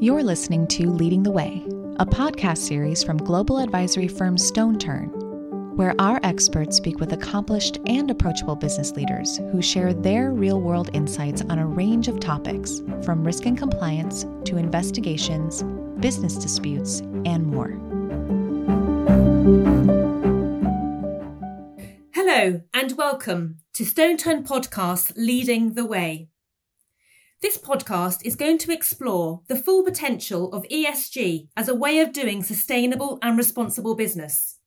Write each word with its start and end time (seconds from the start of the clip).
You're 0.00 0.22
listening 0.22 0.68
to 0.68 0.90
Leading 0.90 1.24
the 1.24 1.30
Way, 1.32 1.64
a 1.98 2.06
podcast 2.06 2.58
series 2.58 3.02
from 3.02 3.16
global 3.16 3.58
advisory 3.58 4.06
firm 4.06 4.36
StoneTurn, 4.36 5.76
where 5.76 5.94
our 5.98 6.20
experts 6.22 6.76
speak 6.76 7.00
with 7.00 7.12
accomplished 7.12 7.78
and 7.86 8.10
approachable 8.10 8.54
business 8.54 8.92
leaders 8.92 9.38
who 9.50 9.60
share 9.60 9.92
their 9.92 10.32
real 10.32 10.60
world 10.60 10.90
insights 10.92 11.42
on 11.42 11.58
a 11.58 11.66
range 11.66 12.06
of 12.06 12.20
topics, 12.20 12.80
from 13.04 13.24
risk 13.24 13.46
and 13.46 13.58
compliance 13.58 14.24
to 14.44 14.56
investigations, 14.56 15.64
business 15.98 16.36
disputes, 16.36 17.00
and 17.24 17.46
more. 17.46 17.70
Hello, 22.12 22.60
and 22.72 22.96
welcome 22.96 23.56
to 23.74 23.84
StoneTurn 23.84 24.46
Podcast 24.46 25.12
Leading 25.16 25.74
the 25.74 25.84
Way. 25.84 26.28
This 27.42 27.58
podcast 27.58 28.24
is 28.24 28.36
going 28.36 28.58
to 28.58 28.72
explore 28.72 29.40
the 29.48 29.56
full 29.56 29.82
potential 29.82 30.52
of 30.52 30.62
ESG 30.70 31.48
as 31.56 31.68
a 31.68 31.74
way 31.74 31.98
of 31.98 32.12
doing 32.12 32.44
sustainable 32.44 33.18
and 33.20 33.36
responsible 33.36 33.96
business. 33.96 34.58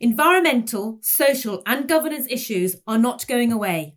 Environmental, 0.00 0.98
social, 1.00 1.62
and 1.64 1.88
governance 1.88 2.26
issues 2.28 2.74
are 2.88 2.98
not 2.98 3.24
going 3.28 3.52
away. 3.52 3.94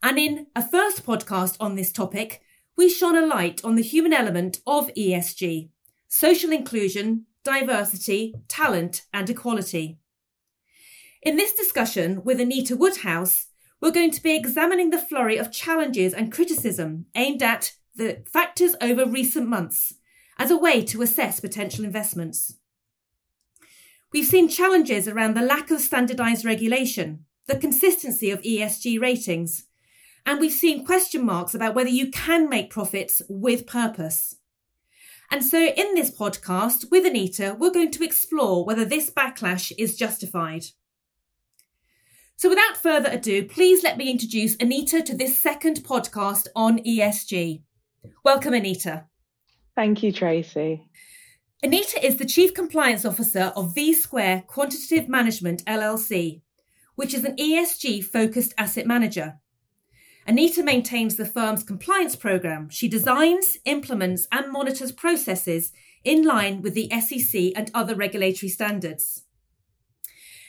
And 0.00 0.20
in 0.20 0.46
a 0.54 0.62
first 0.62 1.04
podcast 1.04 1.56
on 1.58 1.74
this 1.74 1.90
topic, 1.90 2.42
we 2.76 2.88
shone 2.88 3.16
a 3.16 3.26
light 3.26 3.60
on 3.64 3.74
the 3.74 3.82
human 3.82 4.12
element 4.12 4.60
of 4.64 4.94
ESG 4.94 5.70
social 6.06 6.52
inclusion, 6.52 7.26
diversity, 7.42 8.36
talent, 8.46 9.02
and 9.12 9.28
equality. 9.28 9.98
In 11.22 11.36
this 11.36 11.54
discussion 11.54 12.22
with 12.22 12.40
Anita 12.40 12.76
Woodhouse, 12.76 13.49
we're 13.80 13.90
going 13.90 14.10
to 14.10 14.22
be 14.22 14.36
examining 14.36 14.90
the 14.90 14.98
flurry 14.98 15.36
of 15.36 15.52
challenges 15.52 16.12
and 16.12 16.32
criticism 16.32 17.06
aimed 17.14 17.42
at 17.42 17.72
the 17.94 18.22
factors 18.30 18.76
over 18.80 19.06
recent 19.06 19.48
months 19.48 19.94
as 20.38 20.50
a 20.50 20.56
way 20.56 20.82
to 20.82 21.02
assess 21.02 21.40
potential 21.40 21.84
investments. 21.84 22.56
We've 24.12 24.26
seen 24.26 24.48
challenges 24.48 25.06
around 25.06 25.34
the 25.34 25.42
lack 25.42 25.70
of 25.70 25.80
standardised 25.80 26.44
regulation, 26.44 27.26
the 27.46 27.56
consistency 27.56 28.30
of 28.30 28.42
ESG 28.42 29.00
ratings, 29.00 29.66
and 30.26 30.40
we've 30.40 30.52
seen 30.52 30.84
question 30.84 31.24
marks 31.24 31.54
about 31.54 31.74
whether 31.74 31.88
you 31.88 32.10
can 32.10 32.48
make 32.48 32.70
profits 32.70 33.22
with 33.28 33.66
purpose. 33.66 34.36
And 35.30 35.44
so, 35.44 35.58
in 35.58 35.94
this 35.94 36.10
podcast 36.10 36.90
with 36.90 37.06
Anita, 37.06 37.56
we're 37.58 37.70
going 37.70 37.92
to 37.92 38.04
explore 38.04 38.64
whether 38.64 38.84
this 38.84 39.10
backlash 39.10 39.72
is 39.78 39.96
justified. 39.96 40.64
So, 42.40 42.48
without 42.48 42.78
further 42.78 43.10
ado, 43.10 43.44
please 43.44 43.82
let 43.84 43.98
me 43.98 44.10
introduce 44.10 44.56
Anita 44.58 45.02
to 45.02 45.14
this 45.14 45.38
second 45.38 45.84
podcast 45.84 46.46
on 46.56 46.78
ESG. 46.78 47.60
Welcome, 48.24 48.54
Anita. 48.54 49.04
Thank 49.76 50.02
you, 50.02 50.10
Tracy. 50.10 50.88
Anita 51.62 52.02
is 52.02 52.16
the 52.16 52.24
Chief 52.24 52.54
Compliance 52.54 53.04
Officer 53.04 53.52
of 53.54 53.74
V 53.74 53.92
Square 53.92 54.44
Quantitative 54.46 55.06
Management 55.06 55.62
LLC, 55.66 56.40
which 56.94 57.12
is 57.12 57.26
an 57.26 57.36
ESG 57.36 58.02
focused 58.02 58.54
asset 58.56 58.86
manager. 58.86 59.38
Anita 60.26 60.62
maintains 60.62 61.16
the 61.16 61.26
firm's 61.26 61.62
compliance 61.62 62.16
program. 62.16 62.70
She 62.70 62.88
designs, 62.88 63.58
implements, 63.66 64.26
and 64.32 64.50
monitors 64.50 64.92
processes 64.92 65.72
in 66.04 66.24
line 66.24 66.62
with 66.62 66.72
the 66.72 66.90
SEC 67.00 67.52
and 67.54 67.70
other 67.74 67.94
regulatory 67.94 68.48
standards. 68.48 69.24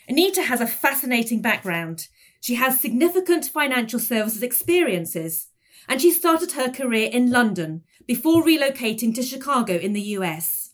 Anita 0.07 0.43
has 0.43 0.61
a 0.61 0.67
fascinating 0.67 1.41
background. 1.41 2.07
She 2.41 2.55
has 2.55 2.79
significant 2.79 3.45
financial 3.45 3.99
services 3.99 4.41
experiences, 4.41 5.47
and 5.87 6.01
she 6.01 6.11
started 6.11 6.53
her 6.53 6.69
career 6.69 7.09
in 7.11 7.31
London 7.31 7.83
before 8.07 8.43
relocating 8.43 9.13
to 9.15 9.23
Chicago 9.23 9.75
in 9.75 9.93
the 9.93 10.01
US. 10.17 10.73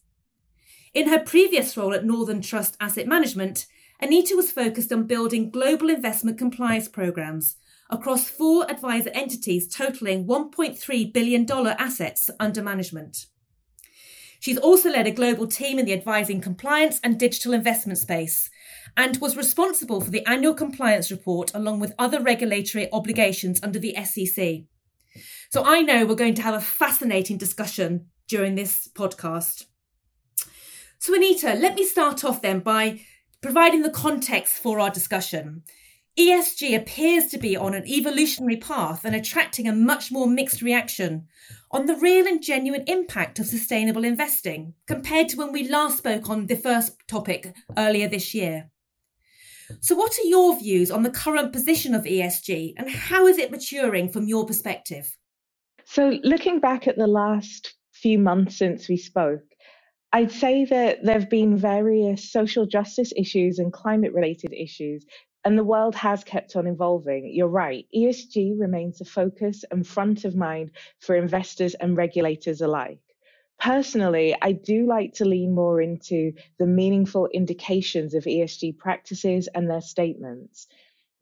In 0.94 1.10
her 1.10 1.20
previous 1.20 1.76
role 1.76 1.94
at 1.94 2.06
Northern 2.06 2.42
Trust 2.42 2.78
Asset 2.80 3.08
Management, 3.08 3.68
Anita 4.00 4.36
was 4.36 4.52
focused 4.52 4.92
on 4.92 5.08
building 5.08 5.50
global 5.50 5.90
investment 5.90 6.38
compliance 6.38 6.88
programs 6.88 7.58
across 7.90 8.30
four 8.30 8.70
advisor 8.70 9.10
entities 9.14 9.68
totaling 9.68 10.26
$1.3 10.26 11.14
billion 11.14 11.50
assets 11.52 12.30
under 12.40 12.62
management. 12.62 13.28
She's 14.40 14.58
also 14.58 14.90
led 14.90 15.08
a 15.08 15.12
global 15.12 15.48
team 15.48 15.80
in 15.80 15.86
the 15.86 15.94
advising 15.94 16.42
compliance 16.42 17.00
and 17.04 17.20
digital 17.20 17.54
investment 17.54 17.98
space 17.98 18.50
and 18.98 19.18
was 19.18 19.38
responsible 19.38 20.02
for 20.02 20.10
the 20.10 20.26
annual 20.26 20.56
compliance 20.56 21.12
report 21.12 21.52
along 21.54 21.80
with 21.80 21.94
other 22.00 22.22
regulatory 22.22 22.92
obligations 22.92 23.60
under 23.62 23.78
the 23.78 23.96
SEC. 24.04 24.64
So 25.52 25.64
I 25.64 25.82
know 25.82 26.06
we're 26.06 26.16
going 26.16 26.34
to 26.34 26.42
have 26.42 26.56
a 26.56 26.62
fascinating 26.62 27.38
discussion 27.38 28.08
during 28.28 28.56
this 28.56 28.90
podcast. 28.94 29.66
So, 31.00 31.14
Anita, 31.14 31.54
let 31.54 31.76
me 31.76 31.86
start 31.86 32.26
off 32.26 32.42
then 32.42 32.60
by 32.60 33.02
providing 33.42 33.84
the 33.84 33.92
context 33.92 34.56
for 34.56 34.80
our 34.80 34.90
discussion. 34.90 35.64
ESG 36.20 36.76
appears 36.76 37.28
to 37.28 37.38
be 37.38 37.56
on 37.56 37.76
an 37.76 37.88
evolutionary 37.88 38.58
path 38.58 39.06
and 39.06 39.16
attracting 39.16 39.68
a 39.68 39.74
much 39.74 40.12
more 40.12 40.28
mixed 40.28 40.64
reaction 40.64 41.28
on 41.70 41.86
the 41.86 41.96
real 41.96 42.26
and 42.26 42.42
genuine 42.42 42.84
impact 42.88 43.38
of 43.38 43.46
sustainable 43.46 44.04
investing 44.04 44.74
compared 44.88 45.30
to 45.30 45.38
when 45.38 45.52
we 45.52 45.70
last 45.70 46.00
spoke 46.00 46.28
on 46.28 46.48
the 46.48 46.56
first 46.56 46.98
topic 47.08 47.54
earlier 47.78 48.08
this 48.08 48.34
year. 48.34 48.72
So, 49.82 49.96
what 49.96 50.18
are 50.18 50.28
your 50.28 50.58
views 50.58 50.92
on 50.92 51.04
the 51.04 51.10
current 51.10 51.54
position 51.54 51.94
of 51.94 52.04
ESG 52.04 52.74
and 52.78 52.90
how 52.90 53.28
is 53.28 53.38
it 53.38 53.52
maturing 53.52 54.10
from 54.10 54.28
your 54.28 54.46
perspective? 54.46 55.16
So, 55.86 56.20
looking 56.24 56.60
back 56.60 56.88
at 56.88 56.98
the 56.98 57.08
last 57.08 57.76
few 57.92 58.20
months 58.20 58.58
since 58.58 58.88
we 58.88 58.98
spoke, 58.98 59.44
I'd 60.14 60.32
say 60.32 60.66
that 60.66 61.04
there 61.04 61.20
have 61.20 61.30
been 61.30 61.58
various 61.58 62.32
social 62.32 62.66
justice 62.66 63.12
issues 63.16 63.60
and 63.60 63.74
climate 63.74 64.14
related 64.14 64.54
issues 64.54 65.06
and 65.48 65.58
the 65.58 65.64
world 65.64 65.96
has 65.96 66.24
kept 66.26 66.56
on 66.56 66.68
evolving. 66.68 67.32
You're 67.34 67.48
right. 67.48 67.86
ESG 67.96 68.60
remains 68.60 69.00
a 69.00 69.06
focus 69.06 69.64
and 69.72 69.88
front 69.88 70.26
of 70.26 70.36
mind 70.36 70.72
for 71.00 71.16
investors 71.16 71.74
and 71.76 71.96
regulators 71.96 72.60
alike. 72.60 73.00
Personally, 73.60 74.36
I 74.42 74.52
do 74.52 74.86
like 74.86 75.14
to 75.16 75.26
lean 75.26 75.54
more 75.56 75.82
into 75.82 76.34
the 76.60 76.68
meaningful 76.68 77.28
indications 77.28 78.14
of 78.14 78.26
ESG 78.26 78.78
practices 78.78 79.48
and 79.54 79.70
their 79.70 79.82
statements. 79.82 80.68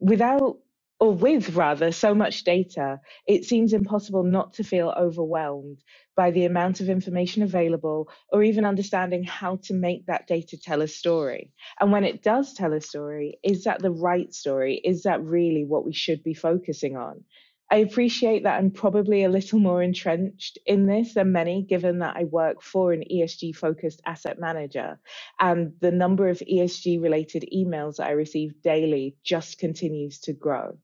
Without 0.00 0.58
or 0.98 1.12
with 1.12 1.54
rather 1.54 1.92
so 1.92 2.14
much 2.14 2.44
data, 2.44 3.00
it 3.26 3.44
seems 3.44 3.72
impossible 3.74 4.22
not 4.22 4.54
to 4.54 4.64
feel 4.64 4.94
overwhelmed 4.96 5.82
by 6.16 6.30
the 6.30 6.46
amount 6.46 6.80
of 6.80 6.88
information 6.88 7.42
available 7.42 8.08
or 8.30 8.42
even 8.42 8.64
understanding 8.64 9.22
how 9.22 9.56
to 9.56 9.74
make 9.74 10.06
that 10.06 10.26
data 10.26 10.56
tell 10.56 10.80
a 10.80 10.88
story. 10.88 11.52
And 11.80 11.92
when 11.92 12.04
it 12.04 12.22
does 12.22 12.54
tell 12.54 12.72
a 12.72 12.80
story, 12.80 13.38
is 13.42 13.64
that 13.64 13.82
the 13.82 13.90
right 13.90 14.32
story? 14.32 14.80
Is 14.82 15.02
that 15.02 15.22
really 15.22 15.64
what 15.64 15.84
we 15.84 15.92
should 15.92 16.22
be 16.22 16.34
focusing 16.34 16.96
on? 16.96 17.24
I 17.68 17.78
appreciate 17.78 18.44
that 18.44 18.58
I'm 18.58 18.70
probably 18.70 19.24
a 19.24 19.28
little 19.28 19.58
more 19.58 19.82
entrenched 19.82 20.58
in 20.66 20.86
this 20.86 21.14
than 21.14 21.32
many, 21.32 21.62
given 21.62 21.98
that 21.98 22.16
I 22.16 22.22
work 22.24 22.62
for 22.62 22.92
an 22.92 23.02
ESG 23.10 23.56
focused 23.56 24.00
asset 24.06 24.38
manager. 24.38 25.00
And 25.40 25.72
the 25.80 25.90
number 25.90 26.28
of 26.28 26.38
ESG 26.38 27.02
related 27.02 27.48
emails 27.52 27.98
I 27.98 28.10
receive 28.10 28.62
daily 28.62 29.16
just 29.24 29.58
continues 29.58 30.20
to 30.20 30.32
grow. 30.32 30.78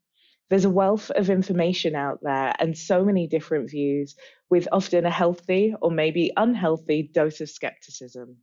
There's 0.50 0.64
a 0.64 0.70
wealth 0.70 1.10
of 1.10 1.30
information 1.30 1.94
out 1.94 2.18
there 2.20 2.52
and 2.58 2.76
so 2.76 3.04
many 3.04 3.28
different 3.28 3.70
views 3.70 4.16
with 4.50 4.66
often 4.72 5.06
a 5.06 5.10
healthy 5.10 5.74
or 5.80 5.90
maybe 5.90 6.32
unhealthy 6.36 7.04
dose 7.04 7.40
of 7.40 7.48
skepticism. 7.48 8.38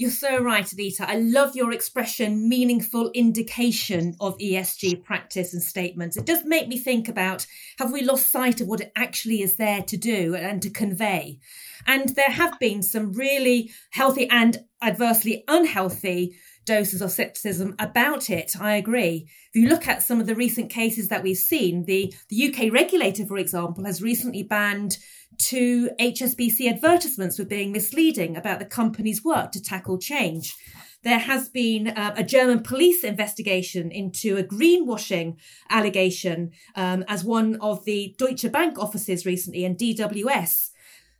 You're 0.00 0.12
so 0.12 0.40
right, 0.40 0.72
Anita. 0.72 1.10
I 1.10 1.16
love 1.16 1.56
your 1.56 1.72
expression, 1.72 2.48
meaningful 2.48 3.10
indication 3.14 4.14
of 4.20 4.38
ESG 4.38 5.02
practice 5.02 5.52
and 5.52 5.60
statements. 5.60 6.16
It 6.16 6.24
does 6.24 6.44
make 6.44 6.68
me 6.68 6.78
think 6.78 7.08
about 7.08 7.48
have 7.80 7.90
we 7.90 8.04
lost 8.04 8.30
sight 8.30 8.60
of 8.60 8.68
what 8.68 8.80
it 8.80 8.92
actually 8.94 9.42
is 9.42 9.56
there 9.56 9.82
to 9.82 9.96
do 9.96 10.36
and 10.36 10.62
to 10.62 10.70
convey? 10.70 11.40
And 11.84 12.10
there 12.10 12.30
have 12.30 12.60
been 12.60 12.84
some 12.84 13.12
really 13.12 13.72
healthy 13.90 14.28
and 14.30 14.58
adversely 14.80 15.42
unhealthy 15.48 16.36
doses 16.64 17.02
of 17.02 17.10
skepticism 17.10 17.74
about 17.80 18.30
it. 18.30 18.54
I 18.60 18.76
agree. 18.76 19.26
If 19.52 19.60
you 19.60 19.68
look 19.68 19.88
at 19.88 20.04
some 20.04 20.20
of 20.20 20.28
the 20.28 20.36
recent 20.36 20.70
cases 20.70 21.08
that 21.08 21.24
we've 21.24 21.36
seen, 21.36 21.86
the, 21.86 22.14
the 22.28 22.48
UK 22.54 22.72
regulator, 22.72 23.26
for 23.26 23.38
example, 23.38 23.84
has 23.84 24.00
recently 24.00 24.44
banned 24.44 24.98
two 25.38 25.90
HSBC 26.00 26.68
advertisements 26.68 27.36
for 27.36 27.44
being 27.44 27.72
misleading 27.72 28.36
about 28.36 28.58
the 28.58 28.64
company's 28.64 29.24
work 29.24 29.52
to 29.52 29.62
tackle 29.62 29.98
change. 29.98 30.54
There 31.04 31.18
has 31.18 31.48
been 31.48 31.88
uh, 31.88 32.14
a 32.16 32.24
German 32.24 32.62
police 32.62 33.04
investigation 33.04 33.90
into 33.92 34.36
a 34.36 34.42
greenwashing 34.42 35.36
allegation 35.70 36.50
um, 36.74 37.04
as 37.06 37.24
one 37.24 37.56
of 37.56 37.84
the 37.84 38.14
Deutsche 38.18 38.50
Bank 38.50 38.78
offices 38.78 39.24
recently 39.24 39.64
and 39.64 39.78
DWS. 39.78 40.70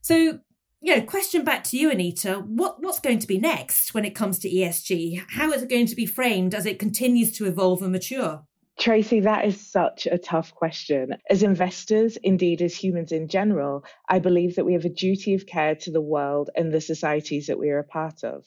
So 0.01 0.41
you 0.81 0.95
know, 0.95 1.03
question 1.03 1.45
back 1.45 1.65
to 1.65 1.77
you, 1.77 1.91
Anita. 1.91 2.35
What 2.35 2.83
what's 2.83 3.01
going 3.01 3.19
to 3.19 3.27
be 3.27 3.39
next 3.39 3.95
when 3.95 4.05
it 4.05 4.15
comes 4.15 4.39
to 4.41 4.51
ESG? 4.51 5.25
How 5.31 5.53
is 5.53 5.63
it 5.63 5.71
going 5.71 5.87
to 5.87 5.97
be 5.97 6.07
framed 6.07 6.55
as 6.55 6.67
it 6.67 6.79
continues 6.79 7.37
to 7.39 7.47
evolve 7.47 7.83
and 7.83 7.93
mature? 7.93 8.45
Tracy, 8.79 9.21
that 9.21 9.45
is 9.45 9.61
such 9.61 10.07
a 10.07 10.19
tough 10.19 10.55
question. 10.55 11.17
As 11.29 11.43
investors, 11.43 12.17
indeed 12.23 12.63
as 12.63 12.77
humans 12.77 13.11
in 13.11 13.27
general, 13.27 13.85
I 14.09 14.21
believe 14.21 14.55
that 14.55 14.65
we 14.65 14.75
have 14.75 14.85
a 14.85 14.89
duty 14.89 15.35
of 15.35 15.47
care 15.47 15.75
to 15.75 15.91
the 15.91 16.01
world 16.01 16.51
and 16.55 16.73
the 16.73 16.81
societies 16.81 17.49
that 17.49 17.59
we 17.59 17.71
are 17.71 17.81
a 17.81 17.85
part 17.85 18.23
of. 18.23 18.45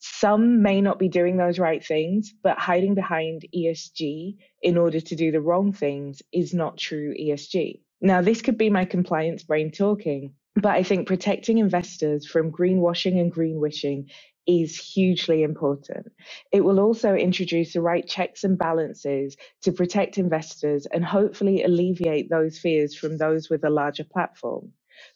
Some 0.00 0.62
may 0.62 0.80
not 0.80 0.98
be 0.98 1.08
doing 1.08 1.36
those 1.36 1.60
right 1.60 1.84
things, 1.84 2.34
but 2.42 2.58
hiding 2.58 2.94
behind 2.94 3.46
ESG 3.54 4.36
in 4.62 4.76
order 4.76 5.00
to 5.00 5.16
do 5.16 5.30
the 5.30 5.40
wrong 5.40 5.72
things 5.72 6.22
is 6.32 6.52
not 6.52 6.76
true 6.76 7.14
ESG. 7.14 7.80
Now, 8.00 8.22
this 8.22 8.42
could 8.42 8.58
be 8.58 8.68
my 8.68 8.84
compliance 8.84 9.44
brain 9.44 9.70
talking, 9.70 10.34
but 10.56 10.74
I 10.74 10.82
think 10.82 11.06
protecting 11.06 11.58
investors 11.58 12.26
from 12.26 12.50
greenwashing 12.50 13.20
and 13.20 13.32
greenwishing 13.32 14.10
is 14.46 14.76
hugely 14.78 15.42
important. 15.42 16.08
It 16.52 16.62
will 16.62 16.80
also 16.80 17.14
introduce 17.14 17.74
the 17.74 17.82
right 17.82 18.06
checks 18.06 18.44
and 18.44 18.58
balances 18.58 19.36
to 19.62 19.72
protect 19.72 20.18
investors 20.18 20.86
and 20.86 21.04
hopefully 21.04 21.62
alleviate 21.64 22.30
those 22.30 22.58
fears 22.58 22.96
from 22.96 23.18
those 23.18 23.50
with 23.50 23.64
a 23.64 23.70
larger 23.70 24.04
platform. 24.04 24.72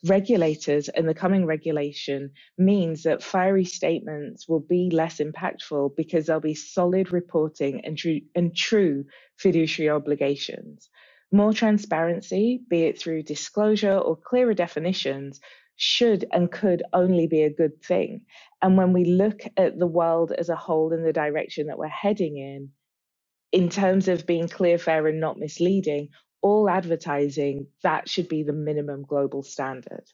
Regulators 0.07 0.89
and 0.89 1.09
the 1.09 1.15
coming 1.15 1.47
regulation 1.47 2.33
means 2.59 3.05
that 3.05 3.23
fiery 3.23 3.65
statements 3.65 4.49
will 4.49 4.61
be 4.61 4.91
less 4.91 5.19
impactful 5.21 5.97
because 5.97 6.27
there'll 6.27 6.41
be 6.41 6.55
solid 6.55 7.13
reporting 7.13 7.83
and 7.85 7.99
true, 7.99 8.21
and 8.35 8.55
true 8.57 9.05
fiduciary 9.39 9.91
obligations. 9.91 10.91
More 11.33 11.53
transparency, 11.53 12.63
be 12.69 12.83
it 12.85 12.99
through 13.01 13.25
disclosure 13.25 13.97
or 13.99 14.17
clearer 14.17 14.55
definitions, 14.55 15.41
should 15.83 16.27
and 16.31 16.53
could 16.53 16.83
only 16.93 17.27
be 17.27 17.43
a 17.43 17.53
good 17.53 17.83
thing. 17.83 18.21
And 18.61 18.77
when 18.77 18.93
we 18.93 19.07
look 19.07 19.41
at 19.57 19.79
the 19.79 19.87
world 19.87 20.31
as 20.31 20.51
a 20.51 20.55
whole 20.55 20.93
in 20.93 21.03
the 21.03 21.13
direction 21.13 21.69
that 21.69 21.79
we're 21.79 21.89
heading 21.89 22.37
in, 22.37 22.69
in 23.51 23.71
terms 23.71 24.07
of 24.07 24.27
being 24.27 24.47
clear, 24.47 24.77
fair, 24.77 25.07
and 25.07 25.19
not 25.21 25.39
misleading, 25.39 26.11
all 26.43 26.69
advertising, 26.69 27.67
that 27.83 28.11
should 28.11 28.29
be 28.29 28.43
the 28.43 28.53
minimum 28.53 29.07
global 29.09 29.43
standard. 29.43 30.05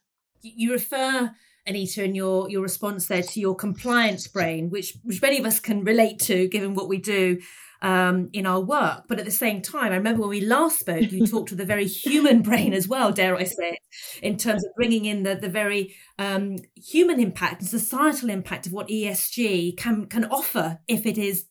You 0.40 0.72
refer, 0.72 1.32
Anita, 1.66 2.04
in 2.04 2.14
your, 2.14 2.48
your 2.48 2.62
response 2.62 3.08
there 3.08 3.24
to 3.24 3.40
your 3.40 3.56
compliance 3.56 4.28
brain, 4.28 4.70
which, 4.70 4.96
which 5.02 5.20
many 5.20 5.40
of 5.40 5.46
us 5.46 5.58
can 5.58 5.82
relate 5.82 6.20
to 6.20 6.46
given 6.46 6.74
what 6.74 6.88
we 6.88 6.98
do 6.98 7.40
um, 7.82 8.30
in 8.32 8.46
our 8.46 8.60
work. 8.60 9.04
But 9.08 9.18
at 9.18 9.24
the 9.24 9.30
same 9.30 9.62
time, 9.62 9.92
I 9.92 9.96
remember 9.96 10.22
when 10.22 10.30
we 10.30 10.40
last 10.40 10.80
spoke, 10.80 11.10
you 11.10 11.26
talked 11.26 11.50
with 11.50 11.60
a 11.60 11.64
very 11.64 11.86
human 11.86 12.42
brain 12.48 12.72
as 12.72 12.88
well, 12.88 13.12
dare 13.12 13.36
I 13.36 13.44
say 13.44 13.70
it, 13.70 13.78
in 14.22 14.36
terms 14.36 14.64
of 14.64 14.74
bringing 14.74 15.04
in 15.04 15.22
the, 15.22 15.34
the 15.34 15.48
very 15.48 15.94
um, 16.18 16.56
human 16.74 17.20
impact 17.20 17.60
and 17.60 17.68
societal 17.68 18.30
impact 18.30 18.66
of 18.66 18.72
what 18.72 18.88
ESG 18.88 19.76
can, 19.76 20.06
can 20.06 20.24
offer 20.26 20.78
if 20.88 21.06
it 21.06 21.18
is 21.18 21.46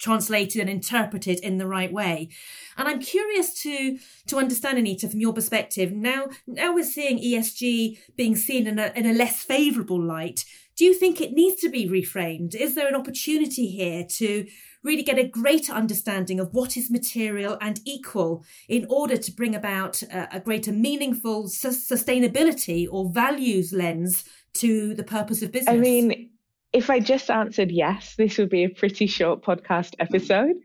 translated 0.00 0.60
and 0.60 0.70
interpreted 0.70 1.38
in 1.40 1.58
the 1.58 1.66
right 1.66 1.92
way. 1.92 2.28
And 2.76 2.88
I'm 2.88 3.00
curious 3.00 3.54
to 3.62 3.98
to 4.26 4.38
understand, 4.38 4.78
Anita, 4.78 5.08
from 5.08 5.20
your 5.20 5.32
perspective. 5.32 5.92
Now, 5.92 6.28
now 6.46 6.74
we're 6.74 6.84
seeing 6.84 7.18
ESG 7.18 7.98
being 8.16 8.34
seen 8.34 8.66
in 8.66 8.78
a 8.78 8.92
in 8.96 9.06
a 9.06 9.12
less 9.12 9.42
favourable 9.42 10.02
light. 10.02 10.44
Do 10.76 10.84
you 10.86 10.94
think 10.94 11.20
it 11.20 11.32
needs 11.32 11.60
to 11.60 11.68
be 11.68 11.86
reframed? 11.86 12.54
Is 12.54 12.74
there 12.74 12.88
an 12.88 12.94
opportunity 12.94 13.66
here 13.66 14.04
to 14.16 14.46
really 14.82 15.02
get 15.02 15.18
a 15.18 15.28
greater 15.28 15.74
understanding 15.74 16.40
of 16.40 16.54
what 16.54 16.74
is 16.74 16.90
material 16.90 17.58
and 17.60 17.80
equal 17.84 18.42
in 18.66 18.86
order 18.88 19.18
to 19.18 19.30
bring 19.30 19.54
about 19.54 20.02
a, 20.04 20.36
a 20.36 20.40
greater 20.40 20.72
meaningful 20.72 21.48
su- 21.48 21.68
sustainability 21.68 22.88
or 22.90 23.10
values 23.10 23.74
lens 23.74 24.24
to 24.54 24.94
the 24.94 25.04
purpose 25.04 25.42
of 25.42 25.52
business? 25.52 25.74
I 25.74 25.78
mean, 25.78 26.30
if 26.72 26.90
I 26.90 27.00
just 27.00 27.30
answered 27.30 27.70
yes, 27.70 28.14
this 28.16 28.38
would 28.38 28.50
be 28.50 28.64
a 28.64 28.68
pretty 28.68 29.06
short 29.06 29.42
podcast 29.42 29.94
episode. 29.98 30.56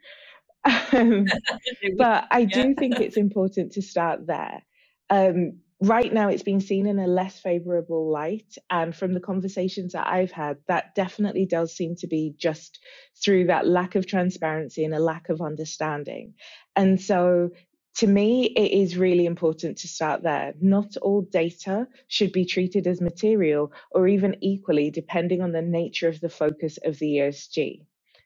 Um, 0.94 1.25
but 1.98 2.25
I 2.31 2.46
do 2.46 2.60
yeah. 2.69 2.74
think 2.78 3.00
it's 3.00 3.18
important 3.18 3.74
to 3.74 3.81
start 3.81 4.28
there. 4.28 4.63
Um, 5.10 5.60
right 5.81 6.13
now 6.13 6.30
it's 6.30 6.44
been 6.44 6.62
seen 6.62 6.88
in 6.88 7.00
a 7.00 7.07
less 7.07 7.38
favorable 7.40 8.10
light 8.10 8.56
and 8.69 8.96
from 8.96 9.13
the 9.13 9.19
conversations 9.19 9.92
that 9.92 10.07
i've 10.07 10.31
had 10.31 10.57
that 10.68 10.96
definitely 10.96 11.46
does 11.46 11.75
seem 11.75 11.96
to 11.96 12.07
be 12.07 12.34
just 12.38 12.80
through 13.24 13.46
that 13.46 13.68
lack 13.68 13.96
of 13.96 14.07
transparency 14.07 14.86
and 14.86 14.96
a 14.96 15.00
lack 15.00 15.28
of 15.28 15.42
understanding 15.42 16.34
and 16.78 17.02
so 17.02 17.50
to 17.95 18.07
me 18.07 18.45
it 18.45 18.71
is 18.71 18.97
really 18.97 19.25
important 19.25 19.77
to 19.77 19.88
start 19.88 20.24
there 20.24 20.53
not 20.62 20.97
all 20.97 21.21
data 21.21 21.88
should 22.07 22.31
be 22.31 22.45
treated 22.45 22.88
as 22.88 23.01
material 23.01 23.71
or 23.92 24.07
even 24.07 24.36
equally 24.42 24.89
depending 24.92 25.42
on 25.42 25.51
the 25.51 25.62
nature 25.62 26.07
of 26.07 26.19
the 26.21 26.30
focus 26.30 26.77
of 26.83 26.97
the 27.00 27.18
esg 27.18 27.81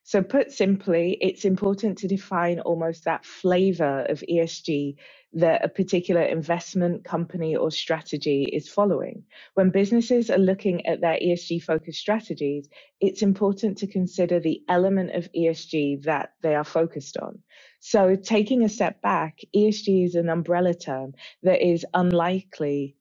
so, 0.10 0.24
put 0.24 0.51
simply, 0.51 1.19
it's 1.21 1.45
important 1.45 2.00
to 2.00 2.07
define 2.07 2.62
almost 2.62 3.04
that 3.04 3.24
flavor 3.24 4.07
of 4.10 4.24
ESG 4.27 4.95
that 5.33 5.63
a 5.63 5.69
particular 5.69 6.24
investment 6.24 7.04
company 7.04 7.56
or 7.56 7.69
strategy 7.69 8.45
is 8.45 8.68
following. 8.68 9.24
When 9.54 9.69
businesses 9.69 10.31
are 10.31 10.39
looking 10.39 10.83
at 10.88 11.01
their 11.01 11.19
ESG 11.19 11.62
focused 11.62 12.00
strategies, 12.00 12.68
it's 13.00 13.21
important 13.21 13.77
to 13.77 13.86
consider 13.86 14.39
the 14.39 14.63
element 14.68 15.12
of 15.12 15.31
ESG 15.31 16.01
that 16.06 16.33
they 16.42 16.56
are 16.56 16.63
focused 16.63 17.18
on. 17.18 17.44
So, 17.81 18.16
taking 18.16 18.64
a 18.64 18.70
step 18.70 19.02
back, 19.02 19.40
ESG 19.56 20.06
is 20.06 20.16
an 20.16 20.30
umbrella 20.30 20.74
term 20.74 21.14
that 21.44 21.66
is 21.66 21.86
unlikely 21.94 22.98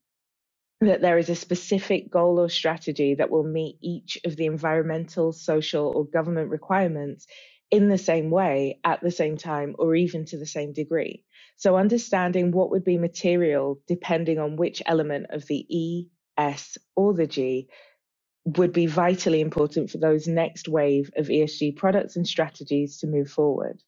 that 0.81 1.01
there 1.01 1.17
is 1.17 1.29
a 1.29 1.35
specific 1.35 2.09
goal 2.09 2.39
or 2.39 2.49
strategy 2.49 3.15
that 3.15 3.29
will 3.29 3.43
meet 3.43 3.77
each 3.81 4.17
of 4.23 4.37
the 4.37 4.45
environmental, 4.45 5.33
social, 5.33 5.91
or 5.93 6.05
government 6.05 6.49
requirements 6.49 7.27
in 7.69 7.89
the 7.89 7.97
same 7.97 8.29
way, 8.29 8.79
at 8.85 9.01
the 9.01 9.11
same 9.11 9.35
time, 9.37 9.75
or 9.77 9.95
even 9.95 10.25
to 10.25 10.37
the 10.37 10.45
same 10.45 10.71
degree. 10.71 11.25
So, 11.57 11.75
understanding 11.75 12.51
what 12.51 12.71
would 12.71 12.85
be 12.85 12.97
material 12.97 13.81
depending 13.87 14.39
on 14.39 14.55
which 14.55 14.81
element 14.85 15.27
of 15.31 15.45
the 15.47 15.65
E, 15.69 16.07
S, 16.37 16.77
or 16.95 17.13
the 17.13 17.27
G 17.27 17.67
would 18.45 18.71
be 18.71 18.85
vitally 18.85 19.41
important 19.41 19.89
for 19.89 19.97
those 19.97 20.27
next 20.27 20.69
wave 20.69 21.11
of 21.17 21.27
ESG 21.27 21.75
products 21.75 22.15
and 22.15 22.25
strategies 22.25 22.99
to 22.99 23.07
move 23.07 23.29
forward. 23.29 23.83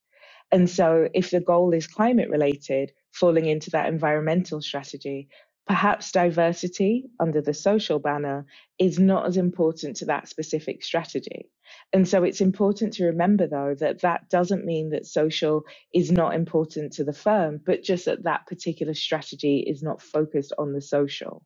And 0.51 0.69
so, 0.69 1.07
if 1.13 1.31
the 1.31 1.39
goal 1.39 1.73
is 1.73 1.87
climate 1.87 2.29
related, 2.29 2.91
falling 3.13 3.45
into 3.45 3.69
that 3.71 3.87
environmental 3.87 4.61
strategy, 4.61 5.29
Perhaps 5.67 6.11
diversity 6.11 7.05
under 7.19 7.39
the 7.39 7.53
social 7.53 7.99
banner 7.99 8.45
is 8.79 8.99
not 8.99 9.27
as 9.27 9.37
important 9.37 9.95
to 9.97 10.05
that 10.05 10.27
specific 10.27 10.83
strategy. 10.83 11.49
And 11.93 12.07
so 12.07 12.23
it's 12.23 12.41
important 12.41 12.93
to 12.93 13.05
remember, 13.05 13.47
though, 13.47 13.75
that 13.79 14.01
that 14.01 14.29
doesn't 14.29 14.65
mean 14.65 14.89
that 14.89 15.05
social 15.05 15.63
is 15.93 16.11
not 16.11 16.35
important 16.35 16.93
to 16.93 17.05
the 17.05 17.13
firm, 17.13 17.61
but 17.65 17.83
just 17.83 18.05
that 18.05 18.23
that 18.23 18.47
particular 18.47 18.93
strategy 18.93 19.63
is 19.65 19.81
not 19.83 20.01
focused 20.01 20.51
on 20.57 20.73
the 20.73 20.81
social. 20.81 21.43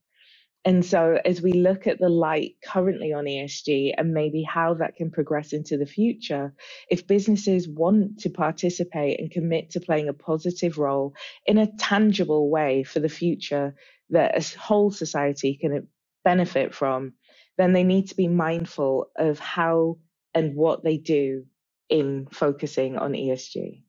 And 0.65 0.83
so, 0.83 1.19
as 1.23 1.43
we 1.43 1.53
look 1.53 1.85
at 1.85 1.99
the 1.99 2.09
light 2.09 2.55
currently 2.63 3.13
on 3.13 3.25
ESG 3.25 3.93
and 3.95 4.15
maybe 4.15 4.41
how 4.41 4.73
that 4.73 4.95
can 4.95 5.11
progress 5.11 5.53
into 5.53 5.77
the 5.77 5.85
future, 5.85 6.55
if 6.89 7.05
businesses 7.05 7.69
want 7.69 8.19
to 8.21 8.31
participate 8.31 9.19
and 9.19 9.29
commit 9.29 9.69
to 9.71 9.79
playing 9.79 10.09
a 10.09 10.13
positive 10.13 10.79
role 10.79 11.13
in 11.45 11.59
a 11.59 11.71
tangible 11.77 12.49
way 12.49 12.83
for 12.83 12.99
the 12.99 13.09
future, 13.09 13.75
that 14.09 14.35
a 14.35 14.59
whole 14.59 14.89
society 14.89 15.55
can 15.55 15.87
benefit 16.23 16.73
from, 16.73 17.13
then 17.59 17.73
they 17.73 17.83
need 17.83 18.07
to 18.07 18.15
be 18.15 18.27
mindful 18.27 19.11
of 19.15 19.37
how 19.37 19.99
and 20.33 20.55
what 20.55 20.83
they 20.83 20.97
do 20.97 21.45
in 21.89 22.27
focusing 22.31 22.97
on 22.97 23.13
ESG. 23.13 23.83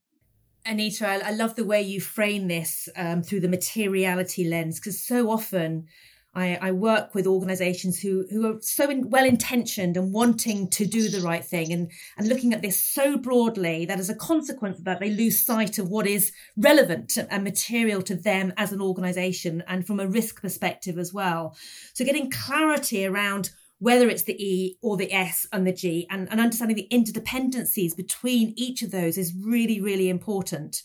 Anita, 0.67 1.25
I, 1.25 1.31
love 1.31 1.55
the 1.55 1.65
way 1.65 1.81
you 1.81 2.01
frame 2.01 2.49
this 2.49 2.89
um, 2.97 3.23
through 3.23 3.41
the 3.41 3.49
materiality 3.49 4.49
lens, 4.49 4.79
because 4.79 5.03
so 5.03 5.31
often 5.31 5.87
I, 6.37 6.59
I 6.61 6.73
work 6.73 7.15
with 7.15 7.27
organizations 7.27 7.99
who, 7.99 8.27
who 8.31 8.47
are 8.47 8.61
so 8.61 8.91
in, 8.91 9.09
well 9.09 9.25
intentioned 9.25 9.97
and 9.97 10.13
wanting 10.13 10.69
to 10.71 10.85
do 10.87 11.09
the 11.09 11.23
right 11.23 11.45
thing 11.45 11.73
and, 11.73 11.91
and 12.19 12.29
looking 12.29 12.53
at 12.53 12.61
this 12.61 12.79
so 12.79 13.17
broadly 13.17 13.87
that 13.87 13.99
as 13.99 14.11
a 14.11 14.15
consequence 14.15 14.79
of 14.79 14.85
that, 14.85 15.01
they 15.01 15.11
lose 15.11 15.45
sight 15.45 15.79
of 15.79 15.89
what 15.89 16.07
is 16.07 16.33
relevant 16.57 17.17
and 17.17 17.43
material 17.43 18.03
to 18.03 18.15
them 18.15 18.53
as 18.59 18.71
an 18.71 18.83
organization 18.83 19.65
and 19.67 19.87
from 19.87 19.99
a 19.99 20.07
risk 20.07 20.43
perspective 20.43 20.99
as 20.99 21.13
well. 21.13 21.57
So 21.95 22.05
getting 22.05 22.31
clarity 22.31 23.07
around 23.07 23.51
whether 23.79 24.09
it's 24.09 24.25
the 24.25 24.43
E 24.43 24.77
or 24.83 24.97
the 24.97 25.13
S 25.13 25.47
and 25.53 25.67
the 25.67 25.73
G 25.73 26.07
and, 26.11 26.29
and 26.31 26.41
understanding 26.41 26.77
the 26.77 26.89
interdependencies 26.93 27.97
between 27.97 28.53
each 28.57 28.83
of 28.83 28.91
those 28.91 29.17
is 29.17 29.35
really, 29.35 29.81
really 29.81 30.11
important. 30.11 30.83